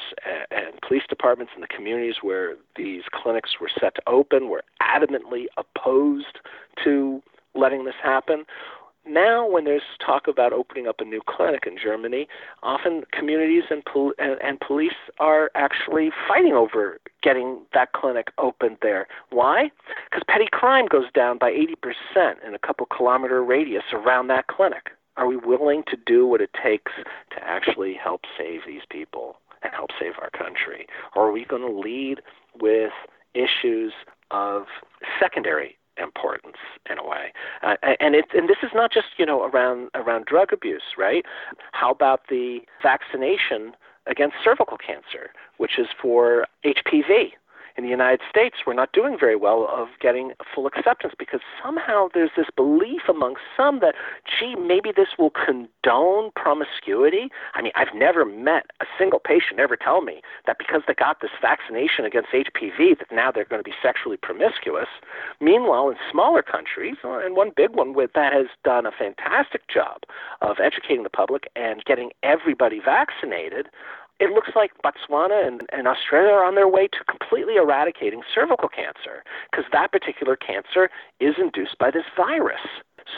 and, 0.51 0.81
police 0.87 1.03
departments 1.09 1.53
in 1.55 1.61
the 1.61 1.69
communities 1.69 2.17
where 2.23 2.55
these 2.77 3.03
clinics 3.13 3.53
were 3.61 3.71
set 3.81 3.95
to 3.95 4.03
open 4.07 4.49
were 4.49 4.63
adamantly 4.83 5.47
opposed 5.57 6.39
to 6.85 7.23
letting 7.55 7.85
this 7.85 7.95
happen. 8.03 8.45
Now, 9.07 9.49
when 9.49 9.65
there's 9.65 9.83
talk 10.05 10.29
about 10.29 10.53
opening 10.53 10.87
up 10.87 11.01
a 11.01 11.05
new 11.05 11.21
clinic 11.27 11.65
in 11.67 11.77
Germany, 11.83 12.29
often 12.63 13.05
communities 13.13 13.65
and, 13.71 13.85
pol- 13.85 14.13
and, 14.19 14.37
and 14.43 14.61
police 14.61 14.93
are 15.19 15.51
actually 15.55 16.11
fighting 16.29 16.53
over 16.53 17.01
getting 17.23 17.61
that 17.73 17.93
clinic 17.93 18.29
opened 18.39 18.77
there. 18.83 19.09
Why? 19.31 19.71
Because 20.11 20.23
petty 20.29 20.49
crime 20.53 20.87
goes 20.87 21.11
down 21.15 21.39
by 21.39 21.51
80% 21.51 22.47
in 22.47 22.55
a 22.55 22.59
couple 22.59 22.87
kilometer 22.87 23.43
radius 23.43 23.85
around 23.93 24.29
that 24.29 24.49
clinic. 24.49 24.91
Are 25.17 25.27
we 25.27 25.37
willing 25.37 25.83
to 25.89 25.97
do 26.07 26.27
what 26.27 26.41
it 26.41 26.51
takes 26.63 26.93
to 27.31 27.45
actually 27.45 27.95
help 27.95 28.23
save 28.39 28.61
these 28.67 28.83
people 28.91 29.37
and 29.63 29.73
help 29.73 29.91
save 29.99 30.13
our 30.21 30.31
country? 30.31 30.87
Or 31.15 31.29
are 31.29 31.33
we 31.33 31.45
going 31.45 31.63
to 31.63 31.81
lead 31.81 32.21
with 32.61 32.93
issues 33.35 33.93
of 34.31 34.65
secondary 35.19 35.77
importance 35.97 36.57
in 36.91 36.99
a 36.99 37.07
way. 37.07 37.33
Uh, 37.63 37.77
and 38.01 38.15
it 38.15 38.27
and 38.35 38.49
this 38.49 38.57
is 38.63 38.71
not 38.75 38.93
just 38.93 39.07
you 39.19 39.27
know 39.27 39.45
around 39.45 39.91
around 39.95 40.25
drug 40.25 40.53
abuse, 40.53 40.95
right? 40.97 41.25
How 41.73 41.91
about 41.91 42.23
the 42.29 42.61
vaccination 42.83 43.73
against 44.07 44.37
cervical 44.43 44.79
cancer, 44.79 45.31
which 45.59 45.79
is 45.79 45.89
for 46.01 46.47
HPV? 46.65 47.33
In 47.77 47.85
the 47.85 47.91
United 47.91 48.21
States, 48.29 48.57
we're 48.67 48.75
not 48.75 48.93
doing 48.93 49.17
very 49.19 49.37
well 49.37 49.69
of 49.71 49.89
getting 50.01 50.33
full 50.55 50.67
acceptance 50.67 51.15
because 51.19 51.41
somehow 51.63 52.09
there's 52.13 52.31
this 52.37 52.47
belief 52.55 53.03
among 53.09 53.37
some 53.57 53.81
that, 53.81 53.95
gee, 54.27 54.55
maybe 54.55 54.93
this 54.95 55.09
will 55.19 55.31
condone 55.31 56.31
promiscuity. 56.37 57.31
I 57.55 57.63
mean, 57.63 57.73
I've 57.75 57.95
never 57.95 58.25
met 58.25 58.67
a 58.81 58.87
single 58.99 59.19
patient 59.19 59.61
ever 59.61 59.77
tell 59.77 60.01
me 60.03 60.23
that 60.47 60.59
because 60.59 60.83
they 60.87 60.95
got 60.95 61.21
this 61.21 61.31
vaccination 61.41 62.05
against 62.05 62.31
HPV 62.31 62.99
that 62.99 63.13
now 63.13 63.31
they're 63.31 63.45
going 63.45 63.63
to 63.63 63.69
be 63.69 63.77
sexually 63.83 64.17
promiscuous. 64.17 64.89
Meanwhile, 65.41 65.91
in 65.91 65.97
smaller 66.11 66.43
countries, 66.43 66.97
uh, 67.05 67.19
and 67.19 67.37
one 67.37 67.53
big 67.57 67.71
one 67.71 67.95
with 67.95 68.13
that 68.15 68.33
has 68.33 68.47
done 68.65 68.87
a 68.87 68.93
fantastic 68.93 69.69
job 69.69 70.03
of 70.41 70.59
educating 70.61 71.03
the 71.03 71.11
public 71.11 71.49
and 71.57 71.85
getting 71.85 72.11
everybody 72.23 72.81
vaccinated, 72.85 73.69
it 74.21 74.31
looks 74.31 74.51
like 74.55 74.71
Botswana 74.85 75.47
and, 75.47 75.63
and 75.73 75.89
Australia 75.89 76.31
are 76.31 76.45
on 76.45 76.55
their 76.55 76.69
way 76.69 76.87
to 76.87 76.99
completely 77.09 77.57
eradicating 77.57 78.21
cervical 78.33 78.69
cancer 78.69 79.25
because 79.51 79.65
that 79.73 79.91
particular 79.91 80.37
cancer 80.37 80.91
is 81.19 81.35
induced 81.39 81.79
by 81.79 81.91
this 81.91 82.05
virus. 82.15 82.61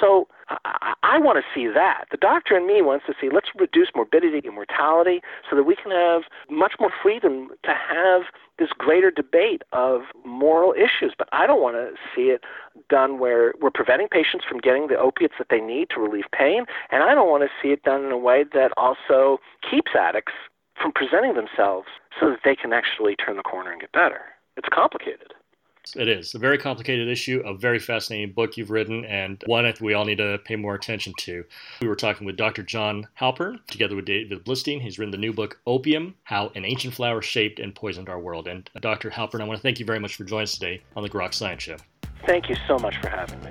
So 0.01 0.29
I, 0.49 0.95
I 1.03 1.19
want 1.19 1.39
to 1.39 1.45
see 1.53 1.67
that. 1.67 2.05
The 2.13 2.17
doctor 2.17 2.57
in 2.57 2.69
me 2.69 2.83
wants 2.83 3.05
to 3.07 3.15
see 3.21 3.29
let's 3.33 3.49
reduce 3.59 3.89
morbidity 3.97 4.47
and 4.47 4.55
mortality 4.55 5.21
so 5.51 5.57
that 5.57 5.65
we 5.65 5.75
can 5.75 5.91
have 5.91 6.23
much 6.49 6.75
more 6.79 6.93
freedom 7.03 7.49
to 7.65 7.75
have 7.75 8.23
this 8.59 8.69
greater 8.79 9.11
debate 9.11 9.63
of 9.73 10.03
moral 10.25 10.73
issues. 10.73 11.15
But 11.19 11.29
I 11.33 11.49
don't 11.49 11.61
want 11.61 11.77
to 11.77 11.95
see 12.15 12.31
it 12.31 12.45
done 12.89 13.19
where 13.19 13.55
we're 13.61 13.71
preventing 13.71 14.07
patients 14.09 14.45
from 14.49 14.59
getting 14.59 14.87
the 14.87 14.97
opiates 14.97 15.35
that 15.39 15.49
they 15.51 15.61
need 15.61 15.91
to 15.91 16.01
relieve 16.01 16.31
pain, 16.33 16.65
and 16.91 17.03
I 17.03 17.15
don't 17.15 17.29
want 17.29 17.43
to 17.43 17.51
see 17.61 17.73
it 17.73 17.83
done 17.83 18.05
in 18.05 18.13
a 18.13 18.19
way 18.19 18.45
that 18.53 18.71
also 18.77 19.39
keeps 19.69 19.93
addicts 19.99 20.33
from 20.83 20.93
presenting 20.93 21.35
themselves 21.35 21.87
so 22.21 22.29
that 22.31 22.41
they 22.45 22.57
can 22.57 22.73
actually 22.73 23.17
turn 23.17 23.37
the 23.37 23.43
corner 23.43 23.71
and 23.71 23.81
get 23.81 23.93
better. 23.93 24.21
It's 24.57 24.69
complicated. 24.69 25.33
It 25.97 26.09
is 26.09 26.35
a 26.35 26.39
very 26.39 26.59
complicated 26.59 27.09
issue, 27.09 27.43
a 27.45 27.55
very 27.55 27.81
fascinating 27.81 28.33
book 28.33 28.57
you've 28.57 28.71
written, 28.71 29.05
and 29.05 29.43
one 29.47 29.65
I 29.65 29.73
think 29.73 29.81
we 29.81 29.95
all 29.95 30.05
need 30.05 30.19
to 30.19 30.39
pay 30.45 30.55
more 30.55 30.77
attention 30.77 31.13
to. 31.19 31.45
We 31.81 31.89
were 31.89 31.97
talking 31.97 32.25
with 32.25 32.37
Dr. 32.37 32.63
John 32.63 33.09
Halpern, 33.21 33.59
together 33.67 33.97
with 33.97 34.05
David 34.05 34.45
Blistein. 34.45 34.81
He's 34.81 34.99
written 34.99 35.11
the 35.11 35.19
new 35.19 35.33
book, 35.33 35.59
Opium 35.67 36.15
How 36.23 36.53
an 36.55 36.65
Ancient 36.65 36.95
Flower 36.95 37.21
Shaped 37.21 37.59
and 37.59 37.75
Poisoned 37.75 38.09
Our 38.09 38.21
World. 38.21 38.47
And 38.47 38.71
uh, 38.77 38.81
Dr. 38.81 39.11
Halpern, 39.11 39.41
I 39.41 39.45
want 39.45 39.59
to 39.59 39.63
thank 39.63 39.81
you 39.81 39.87
very 39.87 39.99
much 39.99 40.15
for 40.15 40.25
joining 40.25 40.45
us 40.45 40.55
today 40.55 40.83
on 40.95 41.03
the 41.03 41.11
Grok 41.11 41.35
Science 41.35 41.65
Show. 41.65 41.77
Thank 42.27 42.49
you 42.49 42.57
so 42.69 42.79
much 42.79 42.97
for 43.01 43.09
having 43.09 43.43
me. 43.43 43.51